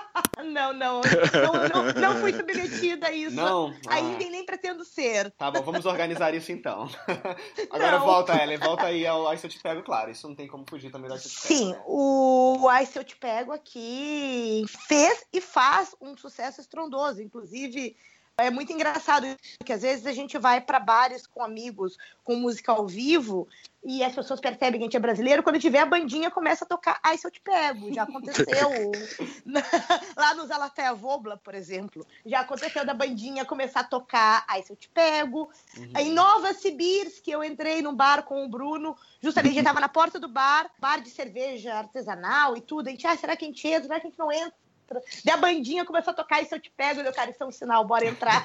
não, 0.46 0.74
não, 0.74 1.02
não, 1.02 1.94
não, 1.94 2.02
não 2.02 2.22
fui 2.22 2.34
submetida 2.34 3.08
a 3.08 3.12
isso. 3.12 3.36
Não? 3.36 3.74
Ah. 3.88 3.96
Ainda 3.96 4.30
nem 4.30 4.46
pretendo 4.46 4.86
ser. 4.86 5.32
Tá 5.32 5.50
bom, 5.50 5.64
vamos 5.64 5.86
organizar 5.86 6.34
isso 6.34 6.52
então. 6.52 6.88
Agora 7.72 7.98
não. 7.98 8.06
volta, 8.06 8.42
Ellen, 8.42 8.58
volta 8.58 8.86
aí 8.86 9.06
ao 9.08 9.28
Ai 9.28 9.38
Se 9.38 9.48
Eu 9.48 9.50
Te 9.50 9.60
Pego, 9.60 9.82
claro, 9.82 10.12
isso 10.12 10.28
não 10.28 10.36
tem 10.36 10.48
como 10.48 10.64
fugir 10.70 10.92
também 10.92 11.10
da 11.10 11.16
Ai 11.16 11.20
Se 11.22 11.28
Eu 11.28 11.32
Te 11.32 11.48
Pego. 11.48 11.60
Sim, 11.60 11.76
o 11.88 12.68
Ai 12.70 12.86
Se 12.86 13.00
Eu 13.00 13.04
Te 13.04 13.16
Pego 13.16 13.52
aqui 13.52 14.64
fez 14.88 15.26
e 15.34 15.42
faz 15.42 15.96
um 16.00 16.16
sucesso 16.16 16.62
estrondoso, 16.62 17.22
inclusive 17.22 17.96
é 18.42 18.50
muito 18.50 18.72
engraçado 18.72 19.26
que 19.66 19.74
às 19.74 19.82
vezes 19.82 20.06
a 20.06 20.14
gente 20.14 20.38
vai 20.38 20.62
para 20.62 20.80
bares 20.80 21.26
com 21.28 21.44
amigos 21.44 21.98
com 22.24 22.36
música 22.36 22.72
ao 22.72 22.88
vivo 22.88 23.48
e 23.84 24.04
as 24.04 24.14
pessoas 24.14 24.40
percebem 24.40 24.80
que 24.80 24.84
a 24.84 24.88
gente 24.88 24.98
é 24.98 25.00
brasileiro 25.00 25.42
quando 25.42 25.60
tiver 25.60 25.80
a 25.80 25.86
bandinha 25.86 26.30
começa 26.30 26.64
a 26.64 26.68
tocar 26.68 27.00
Ai 27.04 27.18
Se 27.18 27.26
Eu 27.26 27.32
Te 27.32 27.42
Pego. 27.42 27.92
Já 27.92 28.04
aconteceu 28.04 28.70
lá 30.16 30.36
no 30.36 30.46
Zalatea 30.46 30.94
Vobla, 30.94 31.36
por 31.38 31.56
exemplo. 31.56 32.06
Já 32.24 32.42
aconteceu 32.42 32.86
da 32.86 32.94
bandinha 32.94 33.44
começar 33.44 33.80
a 33.80 33.84
tocar 33.84 34.46
Ai 34.48 34.62
Se 34.62 34.72
Eu 34.72 34.76
Te 34.76 34.88
Pego. 34.88 35.50
Uhum. 35.76 35.94
Em 35.98 36.12
Nova 36.12 36.54
Sibirsk, 36.54 37.28
eu 37.28 37.44
entrei 37.44 37.82
num 37.82 37.96
bar 37.96 38.24
com 38.24 38.46
o 38.46 38.50
Bruno, 38.50 38.96
justamente 39.20 39.54
a 39.54 39.56
gente 39.56 39.64
estava 39.64 39.80
na 39.80 39.90
porta 39.90 40.20
do 40.20 40.28
bar, 40.28 40.70
bar 40.80 41.02
de 41.02 41.10
cerveja 41.10 41.74
artesanal 41.74 42.56
e 42.56 42.62
tudo. 42.62 42.88
A 42.88 42.92
gente, 42.92 43.08
ah, 43.08 43.18
será 43.18 43.36
que 43.36 43.46
a 43.46 43.48
gente 43.48 43.68
entra? 43.68 43.84
Será 43.84 44.00
que 44.00 44.08
a 44.08 44.10
gente 44.10 44.20
não 44.20 44.32
entra? 44.32 44.54
Outra. 44.92 45.02
Daí 45.24 45.34
a 45.34 45.38
bandinha 45.38 45.86
começou 45.86 46.12
a 46.12 46.16
tocar 46.16 46.42
e 46.42 46.46
se 46.46 46.54
eu 46.54 46.60
te 46.60 46.72
pego, 46.76 47.02
meu 47.02 47.14
cara, 47.14 47.32
isso 47.32 47.42
é 47.42 47.46
um 47.46 47.52
sinal, 47.52 47.86
bora 47.86 48.06
entrar. 48.06 48.44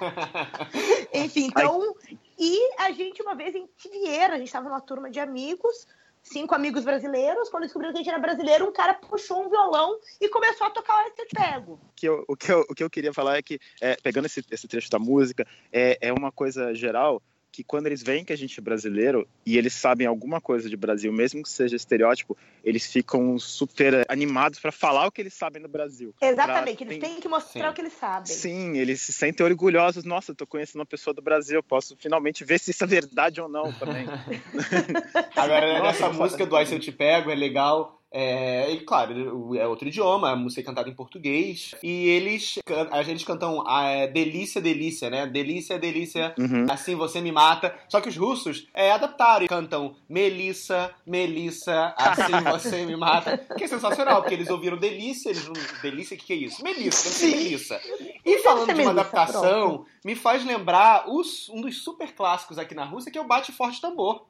Enfim, 1.12 1.46
então. 1.46 1.94
Ai. 2.08 2.18
E 2.38 2.74
a 2.78 2.92
gente, 2.92 3.22
uma 3.22 3.34
vez 3.34 3.54
em 3.54 3.66
Tivieira, 3.76 4.34
a 4.34 4.38
gente 4.38 4.48
estava 4.48 4.68
numa 4.68 4.80
turma 4.80 5.10
de 5.10 5.18
amigos, 5.18 5.86
cinco 6.22 6.54
amigos 6.54 6.84
brasileiros. 6.84 7.48
Quando 7.48 7.64
descobriu 7.64 7.92
que 7.92 7.98
a 7.98 8.02
gente 8.02 8.10
era 8.10 8.18
brasileiro, 8.18 8.68
um 8.68 8.72
cara 8.72 8.94
puxou 8.94 9.44
um 9.44 9.48
violão 9.48 9.98
e 10.20 10.28
começou 10.28 10.66
a 10.66 10.70
tocar 10.70 11.02
o 11.02 11.08
Eu 11.08 11.14
Te 11.14 11.34
Pego. 11.34 11.80
Que 11.94 12.06
eu, 12.06 12.24
o, 12.28 12.36
que 12.36 12.52
eu, 12.52 12.60
o 12.68 12.74
que 12.74 12.84
eu 12.84 12.90
queria 12.90 13.12
falar 13.12 13.38
é 13.38 13.42
que, 13.42 13.58
é, 13.80 13.96
pegando 13.96 14.26
esse, 14.26 14.44
esse 14.50 14.68
trecho 14.68 14.90
da 14.90 14.98
música, 14.98 15.46
é, 15.72 15.98
é 16.00 16.12
uma 16.12 16.30
coisa 16.30 16.74
geral 16.74 17.22
que 17.56 17.64
quando 17.64 17.86
eles 17.86 18.02
veem 18.02 18.22
que 18.22 18.34
a 18.34 18.36
gente 18.36 18.60
é 18.60 18.62
brasileiro 18.62 19.26
e 19.46 19.56
eles 19.56 19.72
sabem 19.72 20.06
alguma 20.06 20.42
coisa 20.42 20.68
de 20.68 20.76
Brasil, 20.76 21.10
mesmo 21.10 21.42
que 21.42 21.48
seja 21.48 21.74
estereótipo, 21.74 22.36
eles 22.62 22.86
ficam 22.86 23.38
super 23.38 24.04
animados 24.10 24.58
para 24.58 24.70
falar 24.70 25.06
o 25.06 25.10
que 25.10 25.22
eles 25.22 25.32
sabem 25.32 25.62
do 25.62 25.68
Brasil. 25.68 26.14
Exatamente, 26.20 26.84
pra... 26.84 26.94
eles 26.94 27.08
têm 27.08 27.18
que 27.18 27.26
mostrar 27.26 27.64
Sim. 27.64 27.70
o 27.70 27.72
que 27.72 27.80
eles 27.80 27.94
sabem. 27.94 28.26
Sim, 28.26 28.76
eles 28.76 29.00
se 29.00 29.10
sentem 29.10 29.46
orgulhosos. 29.46 30.04
Nossa, 30.04 30.32
eu 30.32 30.34
tô 30.34 30.46
conhecendo 30.46 30.80
uma 30.80 30.86
pessoa 30.86 31.14
do 31.14 31.22
Brasil, 31.22 31.56
eu 31.56 31.62
posso 31.62 31.96
finalmente 31.96 32.44
ver 32.44 32.60
se 32.60 32.72
isso 32.72 32.84
é 32.84 32.86
verdade 32.86 33.40
ou 33.40 33.48
não 33.48 33.72
também. 33.72 34.04
Agora, 35.34 35.82
nessa 35.82 36.12
música 36.12 36.44
do 36.44 36.56
Ai 36.56 36.66
Se 36.66 36.74
Eu 36.74 36.80
Te 36.80 36.92
Pego, 36.92 37.30
é 37.30 37.34
legal 37.34 37.95
é, 38.12 38.70
e 38.70 38.80
claro, 38.80 39.54
é 39.56 39.66
outro 39.66 39.88
idioma, 39.88 40.30
a 40.30 40.36
música 40.36 40.60
é 40.60 40.64
cantada 40.64 40.88
em 40.88 40.94
português. 40.94 41.74
E 41.82 42.08
eles, 42.08 42.58
a 42.90 43.02
gente 43.02 43.24
cantam 43.24 43.64
é, 43.68 44.06
delícia, 44.06 44.60
delícia, 44.60 45.10
né? 45.10 45.26
Delícia, 45.26 45.78
delícia, 45.78 46.34
uhum. 46.38 46.66
assim 46.70 46.94
você 46.94 47.20
me 47.20 47.32
mata. 47.32 47.74
Só 47.88 48.00
que 48.00 48.08
os 48.08 48.16
russos 48.16 48.68
é, 48.72 48.92
adaptaram 48.92 49.44
e 49.44 49.48
cantam 49.48 49.96
Melissa, 50.08 50.90
Melissa, 51.06 51.94
assim 51.96 52.40
você 52.50 52.86
me 52.86 52.96
mata. 52.96 53.38
Que 53.56 53.64
é 53.64 53.68
sensacional, 53.68 54.22
porque 54.22 54.34
eles 54.34 54.48
ouviram 54.48 54.76
delícia, 54.76 55.30
eles 55.30 55.46
não. 55.46 55.54
Delícia, 55.82 56.14
o 56.14 56.18
que, 56.18 56.26
que 56.26 56.32
é 56.32 56.36
isso? 56.36 56.62
Melissa, 56.62 57.08
ser 57.10 57.36
Melissa. 57.36 57.80
E 58.24 58.38
falando 58.38 58.72
de 58.72 58.80
uma 58.80 58.90
adaptação, 58.90 59.84
me 60.04 60.14
faz 60.14 60.44
lembrar 60.44 61.08
os, 61.08 61.48
um 61.48 61.60
dos 61.60 61.82
super 61.82 62.12
clássicos 62.14 62.58
aqui 62.58 62.74
na 62.74 62.84
Rússia, 62.84 63.10
que 63.10 63.18
é 63.18 63.20
o 63.20 63.26
Bate 63.26 63.52
Forte 63.52 63.80
Tambor 63.80 64.24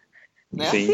né? 0.52 0.70
Sim. 0.70 0.88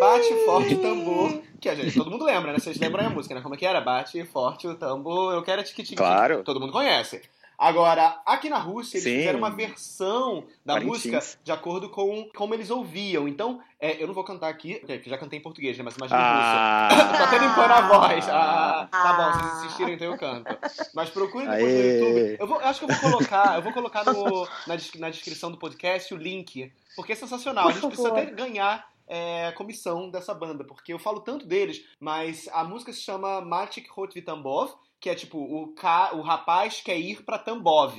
Bate 0.00 0.44
forte 0.44 0.74
o 0.74 0.78
tambor, 0.82 1.42
que 1.60 1.68
a 1.68 1.74
gente, 1.74 1.96
todo 1.96 2.10
mundo 2.10 2.24
lembra, 2.24 2.52
né? 2.52 2.58
Vocês 2.58 2.78
lembram 2.78 3.06
a 3.06 3.10
música, 3.10 3.34
né? 3.34 3.40
Como 3.40 3.54
é 3.54 3.58
que 3.58 3.66
era? 3.66 3.80
Bate 3.80 4.22
forte 4.24 4.66
o 4.66 4.74
tambor, 4.74 5.34
eu 5.34 5.42
quero 5.42 5.62
tique. 5.62 5.94
Claro. 5.94 6.42
Todo 6.42 6.60
mundo 6.60 6.72
conhece. 6.72 7.22
Agora, 7.58 8.20
aqui 8.26 8.50
na 8.50 8.58
Rússia, 8.58 8.96
eles 8.96 9.04
Sim. 9.04 9.18
fizeram 9.18 9.38
uma 9.38 9.50
versão 9.50 10.44
da 10.64 10.78
música 10.78 11.20
de 11.42 11.50
acordo 11.50 11.88
com 11.88 12.28
como 12.34 12.54
eles 12.54 12.70
ouviam. 12.70 13.26
Então, 13.26 13.60
é, 13.80 14.02
eu 14.02 14.06
não 14.06 14.14
vou 14.14 14.24
cantar 14.24 14.48
aqui, 14.48 14.74
porque 14.74 15.08
já 15.08 15.16
cantei 15.16 15.38
em 15.38 15.42
português, 15.42 15.76
né? 15.78 15.84
Mas 15.84 15.96
imagina 15.96 16.20
ah. 16.20 16.88
em 16.90 16.94
russo. 16.94 17.16
Tô 17.16 17.24
até 17.24 17.38
limpando 17.38 17.70
a 17.70 17.80
voz. 17.80 18.28
Ah, 18.28 18.88
tá 18.90 19.12
bom, 19.12 19.32
vocês 19.32 19.52
assistirem, 19.52 19.94
então 19.94 20.12
eu 20.12 20.18
canto. 20.18 20.58
Mas 20.94 21.10
procure 21.10 21.46
depois 21.46 21.62
Aê. 21.62 22.00
no 22.00 22.08
YouTube. 22.08 22.36
Eu, 22.38 22.46
vou, 22.46 22.60
eu 22.60 22.66
acho 22.66 22.80
que 22.80 22.84
eu 22.90 22.94
vou 22.94 23.10
colocar, 23.10 23.56
eu 23.56 23.62
vou 23.62 23.72
colocar 23.72 24.04
no, 24.04 24.44
na, 24.66 24.76
na 24.98 25.10
descrição 25.10 25.50
do 25.50 25.58
podcast 25.58 26.12
o 26.12 26.16
link, 26.16 26.70
porque 26.94 27.12
é 27.12 27.16
sensacional. 27.16 27.68
A 27.68 27.72
gente 27.72 27.86
precisa 27.86 28.08
até 28.08 28.26
ganhar 28.26 28.86
é, 29.06 29.52
comissão 29.52 30.10
dessa 30.10 30.34
banda, 30.34 30.64
porque 30.64 30.92
eu 30.92 30.98
falo 30.98 31.20
tanto 31.20 31.46
deles, 31.46 31.84
mas 32.00 32.48
a 32.52 32.64
música 32.64 32.92
se 32.92 33.00
chama 33.00 33.40
Matic 33.40 33.86
Hotvitambov, 33.96 34.74
que 35.00 35.10
é 35.10 35.14
tipo 35.14 35.38
o, 35.38 35.68
ca... 35.68 36.14
o 36.14 36.20
rapaz 36.20 36.80
quer 36.80 36.98
ir 36.98 37.22
pra 37.22 37.38
Tambov. 37.38 37.98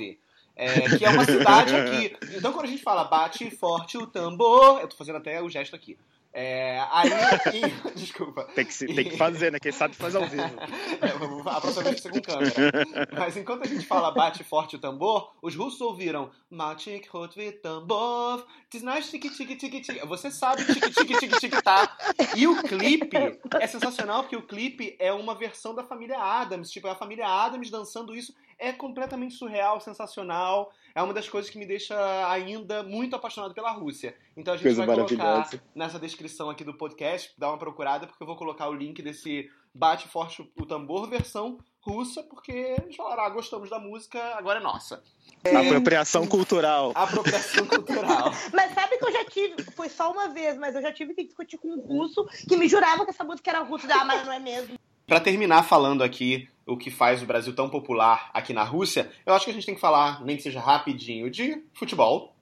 é, 0.58 0.98
que 0.98 1.04
é 1.04 1.10
uma 1.10 1.24
cidade 1.24 1.74
aqui. 1.74 2.16
Então, 2.36 2.52
quando 2.52 2.66
a 2.66 2.68
gente 2.68 2.82
fala 2.82 3.04
bate 3.04 3.48
forte 3.50 3.96
o 3.96 4.06
tambor, 4.06 4.80
eu 4.80 4.88
tô 4.88 4.96
fazendo 4.96 5.16
até 5.16 5.40
o 5.40 5.48
gesto 5.48 5.74
aqui. 5.74 5.96
É, 6.32 6.84
aí, 6.90 7.10
e, 7.54 7.90
desculpa. 7.98 8.44
Tem 8.54 8.64
que, 8.64 8.86
tem 8.86 9.04
que 9.04 9.16
fazer, 9.16 9.50
né? 9.50 9.58
Quem 9.58 9.72
sabe 9.72 9.94
faz 9.94 10.14
ao 10.14 10.26
vivo. 10.26 10.42
É, 10.42 11.50
a 11.50 11.60
próxima 11.60 11.84
vez 11.84 12.00
com 12.00 12.20
câmera. 12.20 12.86
Mas 13.12 13.36
enquanto 13.36 13.64
a 13.64 13.66
gente 13.66 13.86
fala 13.86 14.10
bate 14.10 14.44
forte 14.44 14.76
o 14.76 14.78
tambor, 14.78 15.34
os 15.40 15.56
russos 15.56 15.80
ouviram 15.80 16.30
Matik 16.50 17.08
hotvi 17.12 17.52
tambor, 17.52 18.46
tiki 18.70 19.30
tiki 19.30 19.56
tiki 19.56 19.80
tiki. 19.80 20.06
Você 20.06 20.30
sabe 20.30 20.64
tiki 20.64 20.90
tiki 20.90 21.18
tiki 21.18 21.40
tiki 21.40 21.62
tá. 21.62 21.96
E 22.36 22.46
o 22.46 22.62
clipe 22.62 23.16
é 23.58 23.66
sensacional 23.66 24.22
porque 24.22 24.36
o 24.36 24.46
clipe 24.46 24.96
é 24.98 25.12
uma 25.12 25.34
versão 25.34 25.74
da 25.74 25.82
família 25.82 26.18
Adams. 26.18 26.70
Tipo, 26.70 26.88
é 26.88 26.90
a 26.90 26.94
família 26.94 27.26
Adams 27.26 27.70
dançando 27.70 28.14
isso. 28.14 28.34
É 28.58 28.72
completamente 28.72 29.34
surreal, 29.34 29.80
sensacional 29.80 30.72
é 30.98 31.02
uma 31.02 31.14
das 31.14 31.28
coisas 31.28 31.48
que 31.48 31.56
me 31.56 31.64
deixa 31.64 31.96
ainda 32.28 32.82
muito 32.82 33.14
apaixonado 33.14 33.54
pela 33.54 33.70
Rússia. 33.70 34.16
Então 34.36 34.54
a 34.54 34.56
gente 34.56 34.66
Coisa 34.66 34.84
vai 34.84 34.96
colocar 34.96 35.48
nessa 35.72 35.96
descrição 35.96 36.50
aqui 36.50 36.64
do 36.64 36.74
podcast, 36.74 37.32
dá 37.38 37.48
uma 37.48 37.56
procurada, 37.56 38.04
porque 38.04 38.20
eu 38.20 38.26
vou 38.26 38.34
colocar 38.34 38.68
o 38.68 38.74
link 38.74 39.00
desse 39.00 39.48
Bate 39.72 40.08
Forte 40.08 40.50
o 40.56 40.66
Tambor 40.66 41.08
versão 41.08 41.58
russa, 41.80 42.22
porque 42.24 42.50
eles 42.50 42.96
falaram, 42.96 43.22
ah, 43.22 43.30
gostamos 43.30 43.70
da 43.70 43.78
música, 43.78 44.20
agora 44.34 44.58
é 44.58 44.62
nossa. 44.62 45.00
É... 45.44 45.54
Apropriação 45.54 46.26
cultural. 46.26 46.90
Apropriação 46.96 47.64
cultural. 47.68 48.32
mas 48.52 48.74
sabe 48.74 48.98
que 48.98 49.04
eu 49.04 49.12
já 49.12 49.24
tive, 49.24 49.62
foi 49.76 49.88
só 49.88 50.10
uma 50.10 50.28
vez, 50.28 50.58
mas 50.58 50.74
eu 50.74 50.82
já 50.82 50.92
tive 50.92 51.14
que 51.14 51.22
discutir 51.22 51.58
com 51.58 51.68
um 51.68 51.80
russo 51.80 52.26
que 52.48 52.56
me 52.56 52.68
jurava 52.68 53.04
que 53.04 53.10
essa 53.10 53.22
música 53.22 53.50
era 53.50 53.62
russa. 53.62 53.86
Ah, 53.88 54.04
mas 54.04 54.26
não 54.26 54.32
é 54.32 54.40
mesmo. 54.40 54.76
Para 55.06 55.20
terminar 55.20 55.62
falando 55.62 56.02
aqui 56.02 56.48
o 56.68 56.76
que 56.76 56.90
faz 56.90 57.22
o 57.22 57.26
Brasil 57.26 57.54
tão 57.54 57.68
popular 57.68 58.30
aqui 58.32 58.52
na 58.52 58.62
Rússia, 58.62 59.10
eu 59.24 59.34
acho 59.34 59.46
que 59.46 59.50
a 59.50 59.54
gente 59.54 59.66
tem 59.66 59.74
que 59.74 59.80
falar, 59.80 60.22
nem 60.24 60.36
que 60.36 60.42
seja 60.42 60.60
rapidinho, 60.60 61.30
de 61.30 61.64
futebol, 61.72 62.36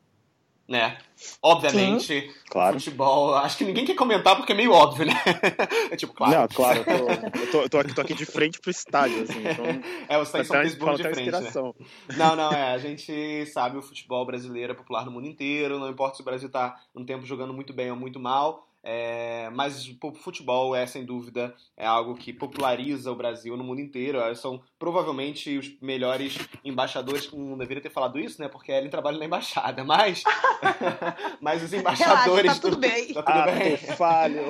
né? 0.69 0.99
Obviamente, 1.41 2.23
Sim, 2.23 2.35
claro. 2.51 2.75
futebol, 2.75 3.37
acho 3.37 3.57
que 3.57 3.65
ninguém 3.65 3.85
quer 3.85 3.95
comentar 3.95 4.37
porque 4.37 4.53
é 4.53 4.55
meio 4.55 4.73
óbvio, 4.73 5.07
né? 5.07 5.15
É 5.91 5.97
tipo, 5.97 6.13
claro. 6.13 6.41
Não, 6.41 6.49
claro, 6.49 6.81
eu 6.81 7.51
tô, 7.53 7.61
eu 7.63 7.71
tô, 7.71 7.79
aqui, 7.79 7.95
tô 7.95 8.01
aqui, 8.01 8.15
de 8.15 8.27
frente 8.27 8.61
pro 8.61 8.71
estádio, 8.71 9.23
assim, 9.23 9.39
então... 9.39 9.65
É, 10.09 10.19
você 10.19 10.33
tá 10.33 10.41
em 10.41 10.45
São 10.45 10.57
Petersburgo 10.57 10.97
de 10.97 11.03
frente, 11.05 11.31
né? 11.31 11.53
Não, 12.17 12.35
não, 12.35 12.51
é, 12.51 12.75
a 12.75 12.79
gente 12.79 13.47
sabe 13.47 13.79
o 13.79 13.83
futebol 13.83 14.27
brasileiro 14.27 14.73
é 14.73 14.77
popular 14.77 15.05
no 15.05 15.13
mundo 15.13 15.29
inteiro, 15.29 15.79
não 15.79 15.89
importa 15.89 16.17
se 16.17 16.23
o 16.23 16.25
Brasil 16.25 16.51
tá 16.51 16.77
um 16.95 17.05
tempo 17.05 17.25
jogando 17.25 17.55
muito 17.55 17.73
bem 17.73 17.93
ou 17.93 17.97
muito 17.97 18.19
mal, 18.19 18.67
é, 18.89 19.51
mas 19.51 19.89
o 20.01 20.15
futebol 20.15 20.73
é, 20.73 20.87
sem 20.87 21.05
dúvida, 21.05 21.53
é 21.77 21.85
algo 21.85 22.15
que 22.15 22.33
populariza 22.33 23.11
o 23.11 23.17
Brasil 23.17 23.57
no 23.57 23.65
mundo 23.65 23.81
inteiro. 23.81 24.21
São 24.37 24.63
provavelmente 24.79 25.59
os 25.59 25.77
melhores 25.83 26.39
embaixadores. 26.65 27.33
Não 27.33 27.59
deveria 27.59 27.83
ter 27.83 27.91
falado 27.91 28.17
isso, 28.17 28.41
né? 28.41 28.47
Porque 28.47 28.71
Ellen 28.71 28.89
trabalha 28.89 29.19
na 29.19 29.25
embaixada, 29.25 29.83
mas. 29.83 30.23
mas 31.43 31.65
os 31.65 31.73
embaixadores. 31.73 32.43
Relaxa, 32.43 32.61
tá 32.61 32.69
tudo 32.69 32.77
bem. 32.77 33.13
Tá 33.13 33.23
tudo 33.25 33.39
ah, 33.39 33.47
bem. 33.47 33.77
Falho. 33.77 34.43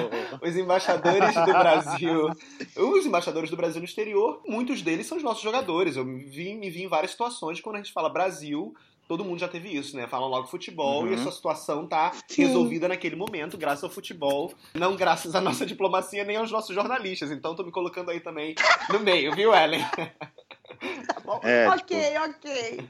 os 0.40 0.56
embaixadores 0.56 1.34
do 1.34 1.44
Brasil. 1.44 2.30
Os 2.76 3.04
embaixadores 3.04 3.50
do 3.50 3.56
Brasil 3.56 3.80
no 3.82 3.84
exterior, 3.84 4.40
muitos 4.48 4.80
deles 4.80 5.06
são 5.06 5.18
os 5.18 5.24
nossos 5.24 5.42
jogadores. 5.42 5.96
Eu 5.96 6.06
vi, 6.06 6.54
me 6.54 6.70
vi 6.70 6.84
em 6.84 6.88
várias 6.88 7.10
situações 7.10 7.60
quando 7.60 7.76
a 7.76 7.80
gente 7.80 7.92
fala 7.92 8.08
Brasil 8.08 8.74
todo 9.08 9.24
mundo 9.24 9.38
já 9.38 9.48
teve 9.48 9.68
isso, 9.68 9.96
né? 9.96 10.06
Falam 10.06 10.28
logo 10.28 10.46
futebol 10.46 11.02
uhum. 11.02 11.10
e 11.10 11.14
a 11.14 11.18
sua 11.18 11.32
situação 11.32 11.86
tá 11.86 12.12
Sim. 12.28 12.42
resolvida 12.42 12.88
naquele 12.88 13.16
momento, 13.16 13.58
graças 13.58 13.84
ao 13.84 13.90
futebol, 13.90 14.52
não 14.74 14.96
graças 14.96 15.34
à 15.34 15.40
nossa 15.40 15.64
diplomacia 15.66 16.24
nem 16.24 16.36
aos 16.36 16.50
nossos 16.50 16.74
jornalistas. 16.74 17.30
Então 17.30 17.54
tô 17.54 17.62
me 17.62 17.72
colocando 17.72 18.10
aí 18.10 18.20
também 18.20 18.54
no 18.90 19.00
meio, 19.00 19.34
viu, 19.34 19.54
Ellen? 19.54 19.84
Tá 21.06 21.20
bom. 21.20 21.40
É, 21.42 21.68
ok, 21.68 21.98
tipo, 21.98 22.24
ok. 22.24 22.88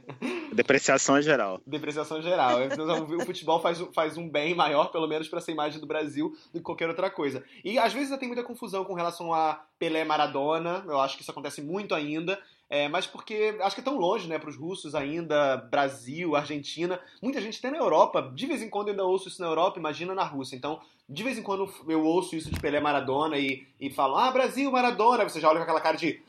Depreciação 0.53 1.21
geral. 1.21 1.61
Depreciação 1.67 2.23
geral. 2.23 2.63
Então, 2.63 3.05
o 3.05 3.25
futebol 3.25 3.61
faz, 3.61 3.79
faz 3.95 4.17
um 4.17 4.29
bem 4.29 4.55
maior, 4.55 4.91
pelo 4.91 5.07
menos, 5.07 5.29
para 5.29 5.39
essa 5.39 5.51
imagem 5.51 5.81
do 5.81 5.87
Brasil 5.87 6.35
do 6.53 6.59
que 6.59 6.65
qualquer 6.65 6.89
outra 6.89 7.11
coisa. 7.11 7.45
E 7.65 7.79
às 7.79 7.93
vezes 7.93 8.17
tem 8.19 8.29
muita 8.29 8.43
confusão 8.43 8.85
com 8.85 8.95
relação 8.95 9.33
a 9.33 9.65
Pelé 9.79 10.05
Maradona. 10.05 10.85
Eu 10.87 11.01
acho 11.01 11.17
que 11.17 11.23
isso 11.23 11.31
acontece 11.31 11.63
muito 11.63 11.95
ainda. 11.95 12.41
É, 12.69 12.89
mas 12.89 13.07
porque 13.07 13.57
acho 13.61 13.75
que 13.75 13.81
é 13.81 13.85
tão 13.85 13.99
longe, 13.99 14.27
né, 14.27 14.39
para 14.39 14.49
os 14.49 14.57
russos 14.57 14.95
ainda, 14.95 15.57
Brasil, 15.57 16.35
Argentina, 16.35 16.99
muita 17.23 17.41
gente 17.41 17.59
até 17.59 17.71
na 17.71 17.79
Europa, 17.79 18.33
de 18.35 18.47
vez 18.47 18.63
em 18.63 18.71
quando 18.71 18.89
eu 18.89 18.93
ainda 18.93 19.05
ouço 19.05 19.29
isso 19.29 19.41
na 19.41 19.49
Europa, 19.49 19.79
imagina 19.79 20.15
na 20.15 20.25
Rússia. 20.25 20.57
Então, 20.57 20.81
de 21.09 21.23
vez 21.23 21.37
em 21.37 21.43
quando 21.43 21.71
eu 21.89 22.03
ouço 22.05 22.35
isso 22.35 22.51
de 22.51 22.59
Pelé 22.59 22.81
Maradona 22.81 23.39
e, 23.39 23.67
e 23.79 23.91
falo, 23.91 24.17
ah, 24.17 24.31
Brasil, 24.31 24.71
Maradona, 24.73 25.25
você 25.25 25.41
já 25.41 25.49
olha 25.49 25.59
com 25.59 25.65
aquela 25.65 25.81
cara 25.81 25.97
de 25.97 26.23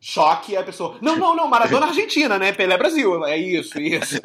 choque, 0.00 0.56
a 0.56 0.64
pessoa, 0.64 0.96
não, 1.00 1.16
não, 1.16 1.36
não, 1.36 1.46
Maradona 1.46 1.86
Argentina, 1.86 2.36
né, 2.38 2.52
Pelé 2.52 2.76
Brasil, 2.76 3.24
é 3.24 3.36
isso, 3.36 3.78
isso. 3.78 4.20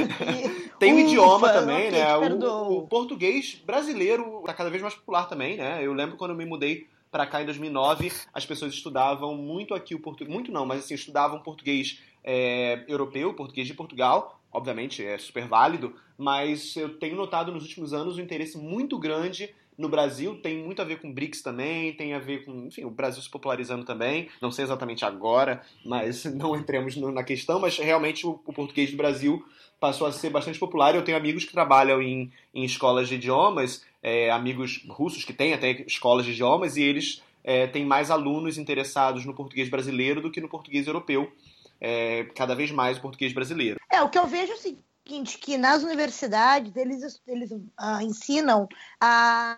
Tem 0.78 0.94
o 0.94 0.98
idioma 0.98 1.52
também, 1.52 1.90
né, 1.90 2.16
o, 2.16 2.78
o 2.78 2.86
português 2.86 3.60
brasileiro 3.66 4.42
tá 4.46 4.54
cada 4.54 4.70
vez 4.70 4.80
mais 4.80 4.94
popular 4.94 5.28
também, 5.28 5.58
né, 5.58 5.80
eu 5.82 5.92
lembro 5.92 6.16
quando 6.16 6.30
eu 6.30 6.36
me 6.36 6.46
mudei 6.46 6.86
para 7.10 7.26
cá 7.26 7.42
em 7.42 7.44
2009, 7.44 8.12
as 8.32 8.46
pessoas 8.46 8.72
estudavam 8.72 9.36
muito 9.36 9.74
aqui 9.74 9.94
o 9.94 10.00
português, 10.00 10.32
muito 10.32 10.52
não, 10.52 10.64
mas 10.64 10.84
assim, 10.84 10.94
estudavam 10.94 11.40
português 11.40 12.00
é, 12.22 12.84
europeu, 12.86 13.34
português 13.34 13.66
de 13.66 13.74
Portugal, 13.74 14.40
obviamente 14.52 15.04
é 15.04 15.18
super 15.18 15.46
válido, 15.46 15.94
mas 16.16 16.76
eu 16.76 16.98
tenho 16.98 17.16
notado 17.16 17.52
nos 17.52 17.62
últimos 17.62 17.92
anos 17.92 18.16
um 18.16 18.20
interesse 18.20 18.56
muito 18.56 18.98
grande 18.98 19.52
no 19.80 19.88
Brasil, 19.88 20.38
tem 20.42 20.58
muito 20.58 20.82
a 20.82 20.84
ver 20.84 21.00
com 21.00 21.12
BRICS 21.12 21.40
também, 21.42 21.94
tem 21.94 22.12
a 22.12 22.18
ver 22.18 22.44
com, 22.44 22.66
enfim, 22.66 22.84
o 22.84 22.90
Brasil 22.90 23.22
se 23.22 23.30
popularizando 23.30 23.84
também, 23.84 24.28
não 24.40 24.50
sei 24.50 24.64
exatamente 24.64 25.04
agora, 25.04 25.62
mas 25.84 26.24
não 26.36 26.54
entremos 26.54 26.94
na 26.96 27.24
questão, 27.24 27.58
mas 27.58 27.78
realmente 27.78 28.26
o, 28.26 28.38
o 28.44 28.52
português 28.52 28.90
do 28.90 28.96
Brasil 28.96 29.42
passou 29.80 30.06
a 30.06 30.12
ser 30.12 30.28
bastante 30.28 30.58
popular. 30.58 30.94
Eu 30.94 31.02
tenho 31.02 31.16
amigos 31.16 31.44
que 31.44 31.52
trabalham 31.52 32.02
em, 32.02 32.30
em 32.54 32.64
escolas 32.64 33.08
de 33.08 33.14
idiomas 33.14 33.82
é, 34.02 34.30
amigos 34.30 34.84
russos 34.88 35.24
que 35.24 35.32
têm 35.32 35.52
até 35.52 35.70
escolas 35.82 36.24
de 36.24 36.32
idiomas 36.32 36.76
e 36.76 36.82
eles 36.82 37.22
é, 37.44 37.66
têm 37.66 37.84
mais 37.84 38.10
alunos 38.10 38.58
interessados 38.58 39.24
no 39.24 39.34
português 39.34 39.68
brasileiro 39.68 40.20
do 40.20 40.30
que 40.30 40.40
no 40.40 40.48
português 40.48 40.86
europeu. 40.86 41.30
É, 41.80 42.24
cada 42.34 42.54
vez 42.54 42.70
mais 42.70 42.98
o 42.98 43.00
português 43.00 43.32
brasileiro. 43.32 43.80
É, 43.90 44.02
o 44.02 44.10
que 44.10 44.18
eu 44.18 44.26
vejo 44.26 44.52
é 44.52 44.54
o 44.54 44.58
seguinte, 44.58 45.38
que 45.38 45.56
nas 45.56 45.82
universidades 45.82 46.76
eles, 46.76 47.20
eles 47.26 47.50
uh, 47.50 48.02
ensinam 48.02 48.68
a, 49.00 49.56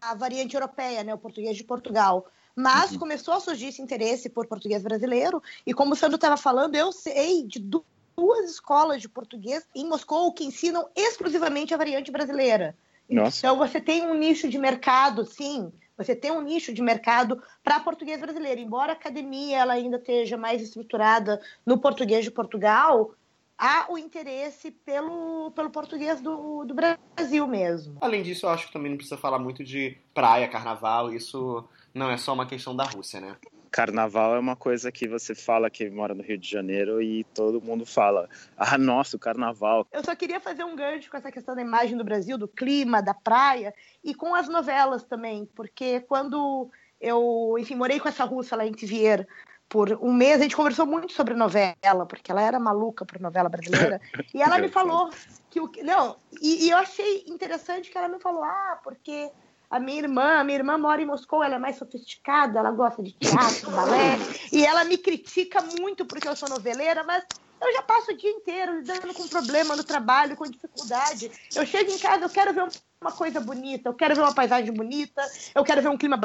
a 0.00 0.14
variante 0.14 0.54
europeia, 0.54 1.02
né, 1.02 1.12
o 1.12 1.18
português 1.18 1.56
de 1.56 1.64
Portugal. 1.64 2.26
Mas 2.54 2.92
uhum. 2.92 2.98
começou 2.98 3.34
a 3.34 3.40
surgir 3.40 3.68
esse 3.68 3.82
interesse 3.82 4.28
por 4.28 4.46
português 4.46 4.82
brasileiro, 4.82 5.42
e 5.66 5.74
como 5.74 5.94
o 5.94 5.96
Sandro 5.96 6.14
estava 6.14 6.36
falando, 6.36 6.76
eu 6.76 6.92
sei 6.92 7.42
de 7.44 7.58
duas 7.58 8.50
escolas 8.50 9.02
de 9.02 9.08
português 9.08 9.66
em 9.74 9.88
Moscou 9.88 10.32
que 10.32 10.44
ensinam 10.44 10.88
exclusivamente 10.94 11.74
a 11.74 11.76
variante 11.76 12.12
brasileira. 12.12 12.76
Nossa. 13.08 13.38
Então 13.38 13.56
você 13.56 13.80
tem 13.80 14.06
um 14.06 14.14
nicho 14.14 14.48
de 14.48 14.58
mercado, 14.58 15.24
sim. 15.24 15.72
Você 15.96 16.16
tem 16.16 16.30
um 16.30 16.42
nicho 16.42 16.72
de 16.72 16.82
mercado 16.82 17.40
para 17.62 17.78
português 17.80 18.20
brasileiro. 18.20 18.60
Embora 18.60 18.92
a 18.92 18.94
academia 18.94 19.58
ela 19.58 19.74
ainda 19.74 19.98
esteja 19.98 20.36
mais 20.36 20.62
estruturada 20.62 21.40
no 21.64 21.78
português 21.78 22.24
de 22.24 22.30
Portugal, 22.30 23.14
há 23.56 23.86
o 23.88 23.98
interesse 23.98 24.70
pelo, 24.70 25.52
pelo 25.52 25.70
português 25.70 26.20
do, 26.20 26.64
do 26.64 26.74
Brasil 26.74 27.46
mesmo. 27.46 27.96
Além 28.00 28.22
disso, 28.22 28.46
eu 28.46 28.50
acho 28.50 28.66
que 28.66 28.72
também 28.72 28.90
não 28.90 28.96
precisa 28.96 29.16
falar 29.16 29.38
muito 29.38 29.62
de 29.62 29.96
praia, 30.12 30.48
carnaval. 30.48 31.12
Isso 31.12 31.64
não 31.94 32.10
é 32.10 32.16
só 32.16 32.32
uma 32.32 32.46
questão 32.46 32.74
da 32.74 32.84
Rússia, 32.84 33.20
né? 33.20 33.36
Carnaval 33.72 34.36
é 34.36 34.38
uma 34.38 34.54
coisa 34.54 34.92
que 34.92 35.08
você 35.08 35.34
fala 35.34 35.70
que 35.70 35.88
mora 35.88 36.14
no 36.14 36.22
Rio 36.22 36.36
de 36.36 36.48
Janeiro 36.48 37.00
e 37.00 37.24
todo 37.24 37.62
mundo 37.62 37.86
fala, 37.86 38.28
ah, 38.56 38.76
nossa, 38.76 39.16
o 39.16 39.18
carnaval. 39.18 39.86
Eu 39.90 40.04
só 40.04 40.14
queria 40.14 40.38
fazer 40.38 40.62
um 40.62 40.76
gancho 40.76 41.10
com 41.10 41.16
essa 41.16 41.32
questão 41.32 41.54
da 41.54 41.62
imagem 41.62 41.96
do 41.96 42.04
Brasil, 42.04 42.36
do 42.36 42.46
clima, 42.46 43.02
da 43.02 43.14
praia 43.14 43.74
e 44.04 44.14
com 44.14 44.34
as 44.34 44.46
novelas 44.46 45.02
também, 45.04 45.48
porque 45.54 46.00
quando 46.00 46.70
eu, 47.00 47.56
enfim, 47.58 47.74
morei 47.74 47.98
com 47.98 48.08
essa 48.08 48.24
russa 48.24 48.54
lá 48.54 48.66
em 48.66 48.72
Tivier 48.72 49.26
por 49.70 49.98
um 50.02 50.12
mês, 50.12 50.38
a 50.38 50.42
gente 50.42 50.54
conversou 50.54 50.84
muito 50.84 51.14
sobre 51.14 51.32
novela, 51.32 52.04
porque 52.06 52.30
ela 52.30 52.42
era 52.42 52.60
maluca 52.60 53.06
por 53.06 53.18
novela 53.18 53.48
brasileira, 53.48 54.02
e 54.34 54.42
ela 54.42 54.58
me 54.58 54.68
falou 54.68 55.08
que 55.48 55.58
o 55.58 55.72
não, 55.82 56.16
e, 56.42 56.66
e 56.66 56.70
eu 56.70 56.76
achei 56.76 57.24
interessante 57.26 57.90
que 57.90 57.96
ela 57.96 58.08
me 58.08 58.20
falou, 58.20 58.44
ah, 58.44 58.78
porque 58.84 59.30
a 59.72 59.80
minha 59.80 60.02
irmã, 60.02 60.38
a 60.38 60.44
minha 60.44 60.58
irmã 60.58 60.76
mora 60.76 61.00
em 61.00 61.06
Moscou, 61.06 61.42
ela 61.42 61.54
é 61.54 61.58
mais 61.58 61.76
sofisticada, 61.76 62.58
ela 62.58 62.70
gosta 62.70 63.02
de 63.02 63.12
teatro, 63.12 63.70
balé, 63.72 64.18
e 64.52 64.66
ela 64.66 64.84
me 64.84 64.98
critica 64.98 65.62
muito 65.80 66.04
porque 66.04 66.28
eu 66.28 66.36
sou 66.36 66.46
noveleira, 66.46 67.02
mas 67.04 67.24
eu 67.58 67.72
já 67.72 67.80
passo 67.80 68.10
o 68.10 68.16
dia 68.16 68.30
inteiro 68.30 68.76
lidando 68.76 69.14
com 69.14 69.26
problema 69.28 69.74
no 69.74 69.82
trabalho, 69.82 70.36
com 70.36 70.44
dificuldade. 70.44 71.30
Eu 71.54 71.64
chego 71.64 71.90
em 71.90 71.98
casa, 71.98 72.24
eu 72.26 72.28
quero 72.28 72.52
ver 72.52 72.68
uma 73.00 73.12
coisa 73.12 73.40
bonita, 73.40 73.88
eu 73.88 73.94
quero 73.94 74.14
ver 74.14 74.20
uma 74.20 74.34
paisagem 74.34 74.74
bonita, 74.74 75.22
eu 75.54 75.64
quero 75.64 75.80
ver 75.80 75.88
um 75.88 75.96
clima 75.96 76.20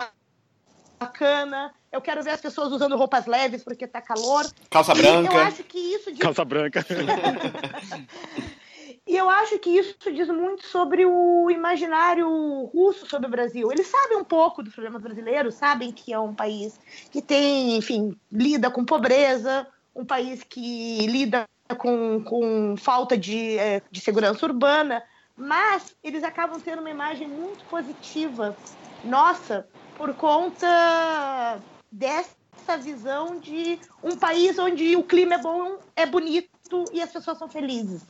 bacana, 1.00 1.74
eu 1.90 2.02
quero 2.02 2.22
ver 2.22 2.32
as 2.32 2.42
pessoas 2.42 2.74
usando 2.74 2.98
roupas 2.98 3.28
leves 3.28 3.64
porque 3.64 3.88
tá 3.88 4.02
calor. 4.02 4.46
Calça 4.70 4.92
e 4.92 4.96
branca. 4.98 5.34
Eu 5.34 5.42
acho 5.42 5.64
que 5.64 5.78
isso 5.78 6.12
de... 6.12 6.20
Calça 6.20 6.44
branca. 6.44 6.86
E 9.08 9.16
eu 9.16 9.30
acho 9.30 9.58
que 9.60 9.70
isso 9.70 9.96
diz 10.14 10.28
muito 10.28 10.68
sobre 10.68 11.06
o 11.06 11.50
imaginário 11.50 12.30
russo 12.66 13.08
sobre 13.08 13.28
o 13.28 13.32
Brasil. 13.32 13.72
Eles 13.72 13.88
sabem 13.88 14.18
um 14.18 14.24
pouco 14.24 14.62
dos 14.62 14.74
problemas 14.74 15.02
brasileiros, 15.02 15.56
sabem 15.56 15.94
que 15.94 16.12
é 16.12 16.20
um 16.20 16.36
país 16.36 16.78
que 17.10 17.22
tem, 17.22 17.78
enfim, 17.78 18.18
lida 18.30 18.70
com 18.70 18.84
pobreza, 18.84 19.66
um 19.96 20.04
país 20.04 20.44
que 20.44 21.08
lida 21.08 21.46
com, 21.78 22.22
com 22.22 22.76
falta 22.78 23.18
de, 23.18 23.58
é, 23.58 23.82
de 23.90 24.02
segurança 24.02 24.46
urbana, 24.46 25.02
mas 25.38 25.96
eles 26.04 26.24
acabam 26.24 26.60
tendo 26.60 26.80
uma 26.80 26.90
imagem 26.90 27.30
muito 27.30 27.64
positiva 27.66 28.58
nossa 29.06 29.68
por 29.96 30.14
conta 30.16 31.60
dessa 31.90 32.78
visão 32.78 33.40
de 33.40 33.80
um 34.04 34.18
país 34.18 34.60
onde 34.60 34.98
o 34.98 35.04
clima 35.04 35.36
é 35.36 35.38
bom, 35.38 35.78
é 35.96 36.06
bonito 36.06 36.84
e 36.92 37.02
as 37.02 37.12
pessoas 37.12 37.38
são 37.38 37.48
felizes. 37.48 38.06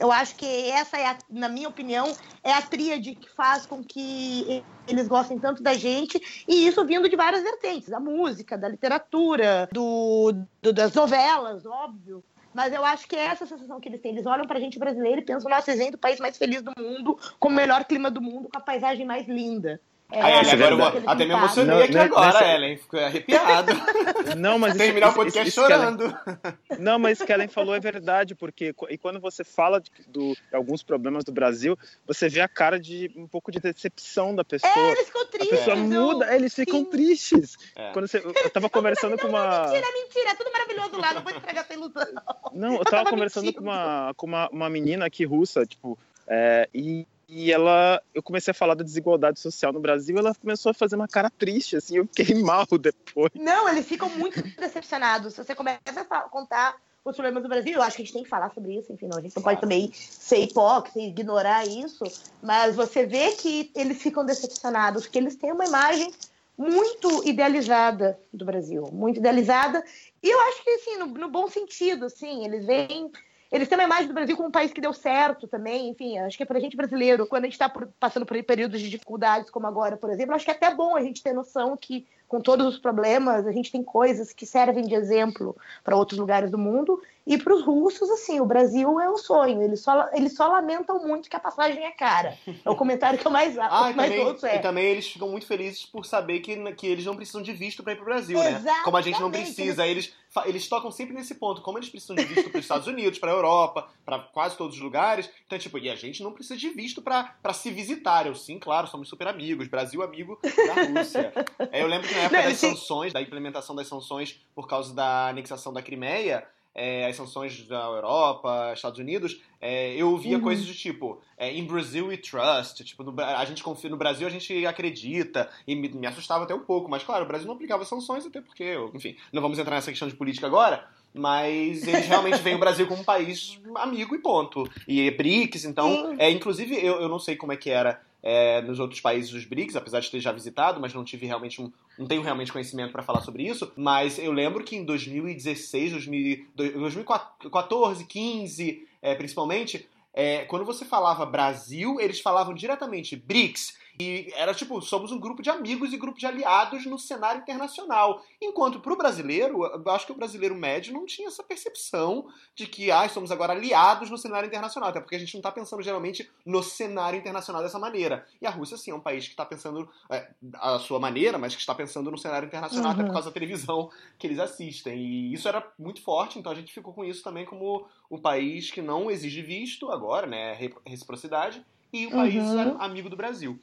Eu 0.00 0.10
acho 0.10 0.34
que 0.34 0.46
essa 0.70 0.96
é, 0.96 1.06
a, 1.06 1.18
na 1.28 1.46
minha 1.46 1.68
opinião, 1.68 2.10
é 2.42 2.50
a 2.50 2.62
tríade 2.62 3.14
que 3.14 3.28
faz 3.28 3.66
com 3.66 3.84
que 3.84 4.64
eles 4.88 5.06
gostem 5.06 5.38
tanto 5.38 5.62
da 5.62 5.74
gente, 5.74 6.18
e 6.48 6.66
isso 6.66 6.82
vindo 6.86 7.06
de 7.06 7.16
várias 7.16 7.42
vertentes, 7.42 7.90
da 7.90 8.00
música, 8.00 8.56
da 8.56 8.66
literatura, 8.66 9.68
do, 9.70 10.32
do 10.62 10.72
das 10.72 10.94
novelas, 10.94 11.66
óbvio. 11.66 12.24
Mas 12.54 12.72
eu 12.72 12.82
acho 12.82 13.06
que 13.06 13.14
é 13.14 13.26
essa 13.26 13.46
sensação 13.46 13.78
que 13.78 13.88
eles 13.88 14.00
têm. 14.00 14.12
Eles 14.12 14.26
olham 14.26 14.46
pra 14.46 14.58
gente 14.58 14.78
brasileiro 14.78 15.20
e 15.20 15.24
pensam, 15.24 15.50
nossa, 15.50 15.76
gente, 15.76 15.94
o 15.94 15.98
país 15.98 16.18
mais 16.18 16.36
feliz 16.36 16.62
do 16.62 16.72
mundo, 16.76 17.18
com 17.38 17.48
o 17.48 17.52
melhor 17.52 17.84
clima 17.84 18.10
do 18.10 18.20
mundo, 18.20 18.48
com 18.50 18.58
a 18.58 18.62
paisagem 18.62 19.06
mais 19.06 19.28
linda. 19.28 19.80
É, 20.12 20.20
Aí, 20.20 20.32
Ellen, 20.32 20.72
agora 20.72 20.98
eu 20.98 21.10
até 21.10 21.24
me 21.24 21.32
emocionei 21.32 21.76
não, 21.76 21.82
aqui 21.82 21.94
não, 21.94 22.00
agora, 22.02 22.32
nessa... 22.32 22.46
Ellen. 22.46 22.76
Fiquei 22.76 23.04
arrepiado. 23.04 23.72
Não, 24.36 24.58
mas 24.58 24.74
Terminar 24.78 25.08
isso, 25.08 25.14
o 25.14 25.18
podcast 25.18 25.48
isso, 25.48 25.60
chorando. 25.60 26.04
Ellen... 26.04 26.78
Não, 26.78 26.98
mas 26.98 27.18
isso 27.18 27.26
que 27.26 27.32
a 27.32 27.36
Ellen 27.36 27.48
falou 27.48 27.74
é 27.74 27.80
verdade, 27.80 28.34
porque 28.34 28.74
e 28.88 28.98
quando 28.98 29.20
você 29.20 29.44
fala 29.44 29.80
de, 29.80 29.90
do, 30.06 30.34
de 30.34 30.56
alguns 30.56 30.82
problemas 30.82 31.24
do 31.24 31.32
Brasil, 31.32 31.78
você 32.06 32.28
vê 32.28 32.40
a 32.40 32.48
cara 32.48 32.78
de 32.78 33.10
um 33.16 33.26
pouco 33.26 33.50
de 33.50 33.60
decepção 33.60 34.34
da 34.34 34.44
pessoa. 34.44 34.72
É, 34.72 34.92
eles 34.92 35.06
ficam 35.06 35.26
tristes. 35.26 35.52
A 35.52 35.56
pessoa 35.56 35.76
muda, 35.76 36.34
eles 36.34 36.54
ficam 36.54 36.80
Sim. 36.80 36.84
tristes. 36.86 37.56
É. 37.76 37.92
Quando 37.92 38.08
você, 38.08 38.18
eu 38.18 38.50
tava 38.50 38.68
conversando 38.68 39.16
com 39.18 39.28
uma... 39.28 39.62
Mentira, 39.62 39.86
mentira, 39.92 40.30
é 40.30 40.34
tudo 40.34 40.52
maravilhoso 40.52 40.96
lá, 41.00 41.14
não 41.14 41.22
vou 41.22 41.32
entregar 41.32 41.60
essa 41.60 41.74
ilusão. 41.74 42.06
Não, 42.52 42.76
eu 42.76 42.84
tava, 42.84 43.10
conversando 43.10 43.52
com 43.52 43.62
uma, 43.62 44.12
com 44.16 44.26
uma, 44.26 44.48
uma 44.50 44.70
menina 44.70 45.06
aqui 45.06 45.24
russa, 45.24 45.66
tipo, 45.66 45.98
é, 46.26 46.68
e 46.74 47.06
e 47.30 47.52
ela, 47.52 48.02
eu 48.12 48.20
comecei 48.20 48.50
a 48.50 48.54
falar 48.54 48.74
da 48.74 48.82
desigualdade 48.82 49.38
social 49.38 49.72
no 49.72 49.78
Brasil, 49.78 50.18
ela 50.18 50.34
começou 50.34 50.70
a 50.70 50.74
fazer 50.74 50.96
uma 50.96 51.06
cara 51.06 51.30
triste, 51.30 51.76
assim, 51.76 51.98
eu 51.98 52.08
fiquei 52.12 52.34
mal 52.42 52.66
depois. 52.66 53.30
Não, 53.36 53.68
eles 53.68 53.86
ficam 53.86 54.10
muito 54.10 54.42
decepcionados. 54.58 55.34
Se 55.34 55.44
você 55.44 55.54
começa 55.54 55.80
a 56.10 56.20
contar 56.22 56.74
os 57.04 57.14
problemas 57.14 57.44
do 57.44 57.48
Brasil, 57.48 57.74
eu 57.74 57.82
acho 57.82 57.96
que 57.96 58.02
a 58.02 58.04
gente 58.04 58.14
tem 58.14 58.24
que 58.24 58.28
falar 58.28 58.52
sobre 58.52 58.76
isso, 58.76 58.92
enfim, 58.92 59.06
não, 59.06 59.18
a 59.18 59.20
gente 59.20 59.34
não 59.34 59.44
pode 59.44 59.60
também 59.60 59.92
ser 59.94 60.38
hipócrita 60.38 60.98
e 60.98 61.08
ignorar 61.08 61.64
isso, 61.66 62.02
mas 62.42 62.74
você 62.74 63.06
vê 63.06 63.30
que 63.32 63.70
eles 63.76 64.02
ficam 64.02 64.26
decepcionados, 64.26 65.06
que 65.06 65.16
eles 65.16 65.36
têm 65.36 65.52
uma 65.52 65.64
imagem 65.64 66.12
muito 66.58 67.26
idealizada 67.26 68.18
do 68.32 68.44
Brasil, 68.44 68.88
muito 68.92 69.18
idealizada, 69.18 69.82
e 70.20 70.28
eu 70.28 70.40
acho 70.48 70.64
que, 70.64 70.70
assim, 70.70 70.96
no, 70.98 71.06
no 71.06 71.30
bom 71.30 71.48
sentido, 71.48 72.06
assim, 72.06 72.44
eles 72.44 72.66
veem 72.66 73.10
eles 73.50 73.68
têm 73.68 73.78
uma 73.78 73.84
imagem 73.84 74.06
do 74.06 74.14
Brasil 74.14 74.36
como 74.36 74.48
um 74.48 74.52
país 74.52 74.72
que 74.72 74.80
deu 74.80 74.92
certo 74.92 75.48
também, 75.48 75.88
enfim, 75.88 76.18
acho 76.18 76.36
que 76.36 76.42
é 76.42 76.46
pra 76.46 76.60
gente 76.60 76.76
brasileiro, 76.76 77.26
quando 77.26 77.44
a 77.44 77.46
gente 77.46 77.54
está 77.54 77.72
passando 77.98 78.24
por 78.24 78.40
períodos 78.44 78.80
de 78.80 78.88
dificuldades 78.88 79.50
como 79.50 79.66
agora, 79.66 79.96
por 79.96 80.10
exemplo, 80.10 80.34
acho 80.34 80.44
que 80.44 80.50
é 80.50 80.54
até 80.54 80.74
bom 80.74 80.96
a 80.96 81.02
gente 81.02 81.22
ter 81.22 81.32
noção 81.32 81.76
que 81.76 82.06
com 82.30 82.40
todos 82.40 82.64
os 82.64 82.78
problemas, 82.78 83.44
a 83.44 83.50
gente 83.50 83.72
tem 83.72 83.82
coisas 83.82 84.32
que 84.32 84.46
servem 84.46 84.84
de 84.84 84.94
exemplo 84.94 85.56
para 85.82 85.96
outros 85.96 86.16
lugares 86.16 86.48
do 86.48 86.56
mundo. 86.56 87.02
E 87.30 87.38
para 87.38 87.54
os 87.54 87.64
russos, 87.64 88.10
assim, 88.10 88.40
o 88.40 88.44
Brasil 88.44 88.98
é 88.98 89.08
um 89.08 89.16
sonho. 89.16 89.62
Eles 89.62 89.78
só, 89.78 90.08
eles 90.12 90.34
só 90.34 90.48
lamentam 90.48 90.98
muito 91.06 91.30
que 91.30 91.36
a 91.36 91.38
passagem 91.38 91.84
é 91.84 91.92
cara. 91.92 92.36
É 92.64 92.68
o 92.68 92.74
comentário 92.74 93.20
que 93.20 93.24
eu 93.24 93.30
mais, 93.30 93.54
ah, 93.56 93.92
mais 93.94 94.10
também, 94.10 94.26
ouço. 94.26 94.44
É. 94.46 94.56
E 94.56 94.58
também 94.58 94.84
eles 94.86 95.06
ficam 95.06 95.28
muito 95.28 95.46
felizes 95.46 95.86
por 95.86 96.04
saber 96.04 96.40
que, 96.40 96.56
que 96.72 96.88
eles 96.88 97.04
não 97.04 97.14
precisam 97.14 97.40
de 97.40 97.52
visto 97.52 97.84
para 97.84 97.92
ir 97.92 97.96
para 97.96 98.02
o 98.02 98.06
Brasil, 98.06 98.36
Exatamente. 98.36 98.64
né? 98.64 98.80
Como 98.82 98.96
a 98.96 99.00
gente 99.00 99.20
não 99.20 99.30
precisa. 99.30 99.86
Eles, 99.86 100.12
eles 100.44 100.68
tocam 100.68 100.90
sempre 100.90 101.14
nesse 101.14 101.36
ponto. 101.36 101.62
Como 101.62 101.78
eles 101.78 101.88
precisam 101.88 102.16
de 102.16 102.24
visto 102.24 102.50
para 102.50 102.58
os 102.58 102.64
Estados 102.64 102.88
Unidos, 102.88 103.20
para 103.20 103.30
a 103.30 103.34
Europa, 103.34 103.88
para 104.04 104.18
quase 104.18 104.56
todos 104.56 104.74
os 104.74 104.82
lugares. 104.82 105.30
Então, 105.46 105.56
tipo, 105.56 105.78
e 105.78 105.88
a 105.88 105.94
gente 105.94 106.24
não 106.24 106.32
precisa 106.32 106.58
de 106.58 106.68
visto 106.70 107.00
para 107.00 107.52
se 107.54 107.70
visitar. 107.70 108.26
Eu, 108.26 108.34
sim, 108.34 108.58
claro, 108.58 108.88
somos 108.88 109.08
super 109.08 109.28
amigos. 109.28 109.68
Brasil 109.68 110.02
amigo 110.02 110.36
da 110.42 111.00
Rússia. 111.00 111.32
é, 111.70 111.80
eu 111.80 111.86
lembro 111.86 112.08
que 112.08 112.14
na 112.14 112.22
época 112.22 112.42
não, 112.42 112.48
das 112.48 112.58
sanções, 112.58 113.12
da 113.12 113.22
implementação 113.22 113.76
das 113.76 113.86
sanções 113.86 114.44
por 114.52 114.66
causa 114.66 114.92
da 114.92 115.28
anexação 115.28 115.72
da 115.72 115.80
Crimeia, 115.80 116.44
é, 116.74 117.06
as 117.06 117.16
sanções 117.16 117.66
da 117.66 117.82
Europa, 117.84 118.72
Estados 118.74 118.98
Unidos, 118.98 119.40
é, 119.60 119.94
eu 119.94 120.10
ouvia 120.10 120.36
uhum. 120.36 120.42
coisas 120.42 120.66
do 120.66 120.74
tipo, 120.74 121.20
é, 121.36 121.54
in 121.54 121.66
Brazil 121.66 122.06
we 122.06 122.16
trust, 122.16 122.82
tipo, 122.84 123.02
no, 123.02 123.20
a 123.20 123.44
gente 123.44 123.62
confia, 123.62 123.90
no 123.90 123.96
Brasil 123.96 124.26
a 124.26 124.30
gente 124.30 124.64
acredita, 124.66 125.50
e 125.66 125.74
me, 125.74 125.88
me, 125.88 126.06
assustava 126.06 126.44
até 126.44 126.54
um 126.54 126.60
pouco, 126.60 126.88
mas 126.88 127.02
claro, 127.02 127.24
o 127.24 127.28
Brasil 127.28 127.46
não 127.46 127.54
aplicava 127.54 127.84
sanções, 127.84 128.24
até 128.24 128.40
porque, 128.40 128.74
enfim, 128.94 129.16
não 129.32 129.42
vamos 129.42 129.58
entrar 129.58 129.74
nessa 129.74 129.90
questão 129.90 130.08
de 130.08 130.14
política 130.14 130.46
agora, 130.46 130.86
mas 131.12 131.86
eles 131.86 132.06
realmente 132.06 132.38
veem 132.38 132.56
o 132.56 132.60
Brasil 132.60 132.86
como 132.86 133.00
um 133.00 133.04
país 133.04 133.60
amigo 133.76 134.14
e 134.14 134.18
ponto. 134.18 134.64
E 134.86 135.08
é 135.08 135.10
BRICS, 135.10 135.64
então, 135.64 136.14
é, 136.18 136.30
inclusive, 136.30 136.74
eu, 136.76 137.00
eu 137.00 137.08
não 137.08 137.18
sei 137.18 137.36
como 137.36 137.52
é 137.52 137.56
que 137.56 137.68
era 137.68 138.00
é, 138.22 138.60
nos 138.62 138.78
outros 138.78 139.00
países 139.00 139.30
dos 139.30 139.44
BRICS, 139.44 139.76
apesar 139.76 140.00
de 140.00 140.10
ter 140.10 140.20
já 140.20 140.32
visitado, 140.32 140.80
mas 140.80 140.92
não 140.92 141.04
tive 141.04 141.26
realmente 141.26 141.60
um, 141.60 141.72
não 141.98 142.06
tenho 142.06 142.22
realmente 142.22 142.52
conhecimento 142.52 142.92
para 142.92 143.02
falar 143.02 143.20
sobre 143.22 143.42
isso. 143.46 143.72
Mas 143.76 144.18
eu 144.18 144.32
lembro 144.32 144.62
que 144.64 144.76
em 144.76 144.84
2016, 144.84 146.06
2014, 146.54 148.04
15, 148.04 148.88
é, 149.02 149.14
principalmente, 149.14 149.88
é, 150.12 150.44
quando 150.44 150.64
você 150.64 150.84
falava 150.84 151.24
Brasil, 151.24 152.00
eles 152.00 152.20
falavam 152.20 152.54
diretamente 152.54 153.16
BRICS. 153.16 153.78
E 154.00 154.32
era 154.34 154.54
tipo, 154.54 154.80
somos 154.80 155.12
um 155.12 155.18
grupo 155.20 155.42
de 155.42 155.50
amigos 155.50 155.92
e 155.92 155.98
grupo 155.98 156.18
de 156.18 156.26
aliados 156.26 156.86
no 156.86 156.98
cenário 156.98 157.42
internacional. 157.42 158.24
Enquanto 158.40 158.80
para 158.80 158.92
o 158.92 158.96
brasileiro, 158.96 159.64
eu 159.64 159.90
acho 159.90 160.06
que 160.06 160.12
o 160.12 160.14
brasileiro 160.14 160.54
médio 160.54 160.94
não 160.94 161.04
tinha 161.04 161.28
essa 161.28 161.42
percepção 161.42 162.26
de 162.54 162.66
que 162.66 162.90
ah, 162.90 163.08
somos 163.08 163.30
agora 163.30 163.52
aliados 163.52 164.08
no 164.08 164.16
cenário 164.16 164.46
internacional. 164.46 164.88
Até 164.88 165.00
porque 165.00 165.16
a 165.16 165.18
gente 165.18 165.34
não 165.34 165.40
está 165.40 165.52
pensando 165.52 165.82
geralmente 165.82 166.30
no 166.46 166.62
cenário 166.62 167.18
internacional 167.18 167.62
dessa 167.62 167.78
maneira. 167.78 168.26
E 168.40 168.46
a 168.46 168.50
Rússia, 168.50 168.78
sim, 168.78 168.90
é 168.90 168.94
um 168.94 169.00
país 169.00 169.24
que 169.26 169.32
está 169.32 169.44
pensando 169.44 169.88
é, 170.10 170.30
a 170.54 170.78
sua 170.78 170.98
maneira, 170.98 171.36
mas 171.36 171.54
que 171.54 171.60
está 171.60 171.74
pensando 171.74 172.10
no 172.10 172.16
cenário 172.16 172.46
internacional, 172.46 172.92
uhum. 172.92 172.98
até 172.98 173.04
por 173.04 173.12
causa 173.12 173.28
da 173.28 173.34
televisão 173.34 173.90
que 174.18 174.26
eles 174.26 174.38
assistem. 174.38 174.98
E 174.98 175.34
isso 175.34 175.46
era 175.46 175.66
muito 175.78 176.02
forte, 176.02 176.38
então 176.38 176.50
a 176.50 176.54
gente 176.54 176.72
ficou 176.72 176.94
com 176.94 177.04
isso 177.04 177.22
também 177.22 177.44
como 177.44 177.86
o 178.08 178.18
país 178.18 178.70
que 178.70 178.80
não 178.80 179.10
exige 179.10 179.42
visto 179.42 179.90
agora, 179.90 180.26
né? 180.26 180.56
Reciprocidade, 180.86 181.64
e 181.92 182.06
o 182.06 182.10
país 182.10 182.42
uhum. 182.42 182.80
amigo 182.80 183.10
do 183.10 183.16
Brasil. 183.16 183.58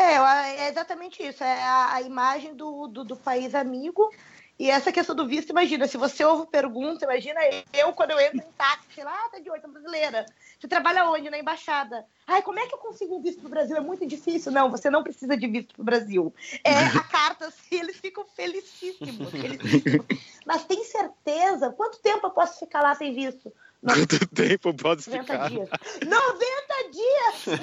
É, 0.00 0.64
é 0.64 0.68
exatamente 0.70 1.22
isso. 1.22 1.44
É 1.44 1.62
a, 1.62 1.94
a 1.94 2.02
imagem 2.02 2.54
do, 2.54 2.86
do, 2.86 3.04
do, 3.04 3.16
país 3.16 3.54
amigo. 3.54 4.10
E 4.58 4.70
essa 4.70 4.92
questão 4.92 5.14
do 5.14 5.26
visto, 5.26 5.50
imagina, 5.50 5.88
se 5.88 5.96
você 5.96 6.22
ouve 6.22 6.46
pergunta, 6.46 7.04
imagina 7.04 7.40
eu 7.72 7.92
quando 7.92 8.10
eu 8.10 8.20
entro 8.20 8.38
em 8.38 8.52
táxi, 8.58 9.02
lá, 9.02 9.10
ah, 9.12 9.30
tá 9.30 9.38
de 9.38 9.50
oito, 9.50 9.68
brasileira. 9.68 10.26
Você 10.58 10.68
trabalha 10.68 11.08
onde? 11.08 11.30
Na 11.30 11.38
embaixada. 11.38 12.04
Ai, 12.26 12.42
como 12.42 12.58
é 12.58 12.66
que 12.66 12.74
eu 12.74 12.78
consigo 12.78 13.16
um 13.16 13.22
visto 13.22 13.40
pro 13.40 13.48
Brasil? 13.48 13.76
É 13.76 13.80
muito 13.80 14.06
difícil. 14.06 14.52
Não, 14.52 14.70
você 14.70 14.90
não 14.90 15.02
precisa 15.02 15.34
de 15.34 15.46
visto 15.46 15.74
pro 15.74 15.84
Brasil. 15.84 16.34
É 16.62 16.74
a 16.74 17.02
carta, 17.04 17.46
assim, 17.46 17.76
eles 17.80 17.96
ficam 17.96 18.24
felicíssimos, 18.24 19.30
felicíssimos. 19.30 20.06
Mas 20.44 20.64
tem 20.64 20.84
certeza? 20.84 21.70
Quanto 21.70 21.98
tempo 22.00 22.26
eu 22.26 22.30
posso 22.30 22.58
ficar 22.58 22.82
lá 22.82 22.94
sem 22.94 23.14
visto? 23.14 23.50
Quanto 23.82 24.26
tempo 24.28 24.74
pode 24.74 25.08
90 25.08 25.22
ficar? 25.24 25.48
Dias. 25.48 25.68
90 26.06 26.69
dias! 26.90 27.60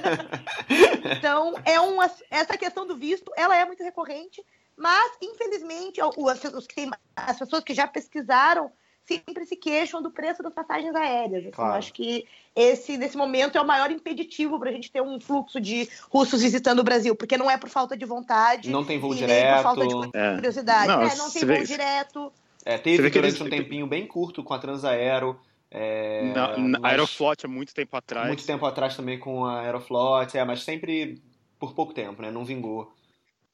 então, 1.17 1.53
é 1.65 1.79
uma, 1.79 2.09
essa 2.29 2.57
questão 2.57 2.85
do 2.87 2.95
visto, 2.95 3.31
ela 3.35 3.55
é 3.55 3.65
muito 3.65 3.83
recorrente, 3.83 4.43
mas, 4.75 5.11
infelizmente, 5.21 5.99
os 6.01 6.67
que 6.67 6.89
as 7.15 7.39
pessoas 7.39 7.63
que 7.63 7.73
já 7.73 7.87
pesquisaram 7.87 8.71
sempre 9.07 9.45
se 9.45 9.55
queixam 9.55 10.01
do 10.01 10.11
preço 10.11 10.43
das 10.43 10.53
passagens 10.53 10.93
aéreas. 10.93 11.43
Assim, 11.43 11.51
claro. 11.51 11.71
Eu 11.71 11.77
acho 11.77 11.93
que 11.93 12.27
esse, 12.53 12.97
nesse 12.97 13.15
momento, 13.15 13.57
é 13.57 13.61
o 13.61 13.65
maior 13.65 13.89
impeditivo 13.89 14.59
para 14.59 14.69
a 14.69 14.73
gente 14.73 14.91
ter 14.91 15.01
um 15.01 15.19
fluxo 15.19 15.61
de 15.61 15.89
russos 16.11 16.41
visitando 16.41 16.79
o 16.79 16.83
Brasil, 16.83 17.15
porque 17.15 17.37
não 17.37 17.49
é 17.49 17.57
por 17.57 17.69
falta 17.69 17.95
de 17.95 18.05
vontade. 18.05 18.69
Não 18.69 18.83
tem 18.83 18.99
voo 18.99 19.15
direto. 19.15 19.55
por 19.55 19.63
falta 19.63 19.87
de 19.87 19.95
curiosidade. 20.35 20.91
É. 20.91 20.95
Não, 20.95 21.01
é, 21.03 21.15
não 21.15 21.31
tem 21.31 21.45
voo 21.45 21.63
direto. 21.63 22.33
É, 22.65 22.77
teve 22.77 23.09
durante 23.09 23.41
um 23.41 23.49
tempinho 23.49 23.87
bem 23.87 24.05
curto 24.05 24.43
com 24.43 24.53
a 24.53 24.59
Transaero, 24.59 25.39
é, 25.69 26.31
na, 26.33 26.57
na 26.57 26.87
Aeroflot 26.87 27.45
há 27.45 27.49
muito 27.49 27.73
tempo 27.73 27.95
atrás. 27.95 28.27
Muito 28.27 28.45
tempo 28.45 28.65
atrás 28.65 28.95
também 28.95 29.19
com 29.19 29.45
a 29.45 29.61
Aeroflot, 29.61 30.37
é, 30.37 30.43
mas 30.45 30.63
sempre 30.63 31.21
por 31.59 31.73
pouco 31.73 31.93
tempo, 31.93 32.21
né? 32.21 32.31
Não 32.31 32.45
vingou. 32.45 32.93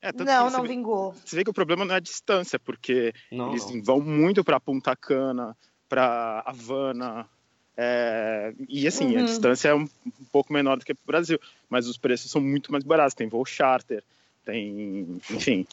É, 0.01 0.11
não, 0.11 0.49
não 0.49 0.61
vê, 0.63 0.67
vingou. 0.67 1.13
Você 1.25 1.35
vê 1.35 1.43
que 1.43 1.49
o 1.49 1.53
problema 1.53 1.85
não 1.85 1.93
é 1.93 1.97
a 1.97 2.01
distância, 2.01 2.59
porque 2.59 3.13
não, 3.31 3.51
eles 3.51 3.65
não. 3.69 3.81
vão 3.81 4.01
muito 4.01 4.43
para 4.43 4.59
Punta 4.59 4.95
Cana, 4.95 5.55
para 5.87 6.43
Havana, 6.45 7.27
é, 7.75 8.53
e 8.69 8.87
assim, 8.87 9.15
uhum. 9.15 9.23
a 9.23 9.25
distância 9.25 9.69
é 9.69 9.75
um, 9.75 9.81
um, 10.05 10.25
pouco 10.31 10.53
menor 10.53 10.77
do 10.77 10.85
que 10.85 10.93
para 10.93 11.03
o 11.03 11.07
Brasil, 11.07 11.39
mas 11.69 11.87
os 11.87 11.97
preços 11.97 12.29
são 12.29 12.39
muito 12.39 12.71
mais 12.71 12.83
baratos. 12.83 13.15
Tem 13.15 13.27
voo 13.27 13.45
charter, 13.45 14.03
tem. 14.45 15.19
Enfim, 15.31 15.65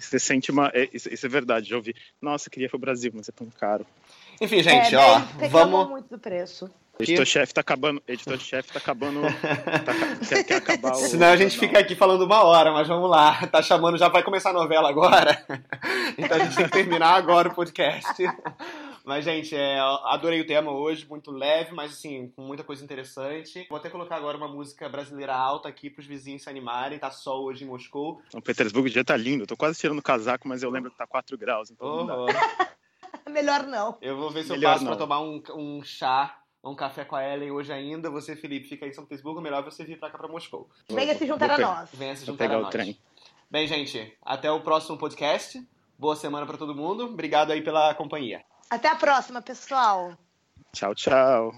você 0.00 0.18
sente 0.18 0.50
uma. 0.50 0.70
É, 0.74 0.88
isso, 0.92 1.12
isso, 1.12 1.24
é 1.24 1.28
verdade, 1.28 1.68
já 1.68 1.76
ouvi. 1.76 1.94
Nossa, 2.20 2.50
queria 2.50 2.66
ir 2.66 2.68
para 2.68 2.76
o 2.76 2.80
Brasil, 2.80 3.12
mas 3.14 3.28
é 3.28 3.32
tão 3.32 3.48
caro. 3.50 3.86
Enfim, 4.40 4.62
gente, 4.62 4.94
é, 4.94 4.98
ó, 4.98 5.20
vamos. 5.48 5.88
muito 5.88 6.08
do 6.08 6.18
preço. 6.18 6.70
Editor-chefe 6.98 7.52
tá 7.52 7.60
acabando. 7.60 8.02
Editor-chefe 8.08 8.72
tá 8.72 8.78
acabando. 8.78 9.20
Tá, 9.22 9.92
quer, 10.26 10.44
quer 10.44 10.56
acabar 10.56 10.92
o. 10.92 10.94
Senão 10.94 11.28
a 11.28 11.36
gente 11.36 11.58
fica 11.58 11.78
aqui 11.78 11.94
falando 11.94 12.24
uma 12.24 12.42
hora, 12.42 12.72
mas 12.72 12.88
vamos 12.88 13.10
lá. 13.10 13.46
Tá 13.48 13.62
chamando, 13.62 13.98
já 13.98 14.08
vai 14.08 14.22
começar 14.22 14.50
a 14.50 14.54
novela 14.54 14.88
agora. 14.88 15.44
então 16.16 16.36
a 16.36 16.44
gente 16.44 16.56
tem 16.56 16.64
que 16.64 16.70
terminar 16.70 17.14
agora 17.14 17.48
o 17.48 17.54
podcast. 17.54 18.24
Mas, 19.04 19.24
gente, 19.24 19.54
é, 19.54 19.78
adorei 20.06 20.40
o 20.40 20.46
tema 20.46 20.72
hoje, 20.72 21.06
muito 21.08 21.30
leve, 21.30 21.72
mas 21.72 21.92
assim, 21.92 22.32
com 22.34 22.42
muita 22.42 22.64
coisa 22.64 22.82
interessante. 22.82 23.66
Vou 23.68 23.78
até 23.78 23.90
colocar 23.90 24.16
agora 24.16 24.36
uma 24.36 24.48
música 24.48 24.88
brasileira 24.88 25.34
alta 25.34 25.68
aqui 25.68 25.90
pros 25.90 26.06
vizinhos 26.06 26.42
se 26.42 26.50
animarem. 26.50 26.98
Tá 26.98 27.10
sol 27.10 27.44
hoje 27.44 27.62
em 27.62 27.68
Moscou. 27.68 28.22
São 28.30 28.40
Petersburgo 28.40 28.88
o 28.88 28.90
dia 28.90 29.04
tá 29.04 29.16
lindo. 29.16 29.46
tô 29.46 29.56
quase 29.56 29.78
tirando 29.78 29.98
o 29.98 30.02
casaco, 30.02 30.48
mas 30.48 30.62
eu 30.62 30.70
lembro 30.70 30.90
que 30.90 30.96
tá 30.96 31.06
4 31.06 31.36
graus. 31.36 31.70
Então 31.70 32.06
oh, 32.06 32.26
Melhor 33.30 33.64
não. 33.64 33.98
Eu 34.00 34.16
vou 34.16 34.30
ver 34.30 34.44
se 34.44 34.50
Melhor 34.50 34.70
eu 34.70 34.72
passo 34.74 34.84
não. 34.84 34.90
pra 34.92 34.98
tomar 34.98 35.20
um, 35.20 35.42
um 35.54 35.82
chá 35.82 36.40
um 36.66 36.74
café 36.74 37.04
com 37.04 37.14
a 37.14 37.24
Ellen 37.24 37.52
hoje 37.52 37.72
ainda. 37.72 38.10
Você, 38.10 38.34
Felipe, 38.34 38.68
fica 38.68 38.84
aí 38.84 38.90
em 38.90 38.94
São 38.94 39.04
Petersburgo. 39.04 39.40
Melhor 39.40 39.62
você 39.62 39.84
vir 39.84 39.98
pra 39.98 40.10
cá 40.10 40.18
pra 40.18 40.28
Moscou. 40.28 40.68
Venha 40.90 41.14
se 41.14 41.26
juntar 41.26 41.50
a 41.52 41.58
nós. 41.58 41.90
Venha 41.92 42.16
se 42.16 42.26
juntar 42.26 42.50
a 42.50 42.58
nós. 42.58 42.66
O 42.66 42.70
trem. 42.70 42.98
Bem, 43.48 43.66
gente, 43.66 44.16
até 44.22 44.50
o 44.50 44.60
próximo 44.60 44.98
podcast. 44.98 45.64
Boa 45.98 46.16
semana 46.16 46.44
para 46.44 46.58
todo 46.58 46.74
mundo. 46.74 47.04
Obrigado 47.04 47.52
aí 47.52 47.62
pela 47.62 47.94
companhia. 47.94 48.44
Até 48.68 48.88
a 48.88 48.96
próxima, 48.96 49.40
pessoal. 49.40 50.16
Tchau, 50.72 50.94
tchau. 50.94 51.54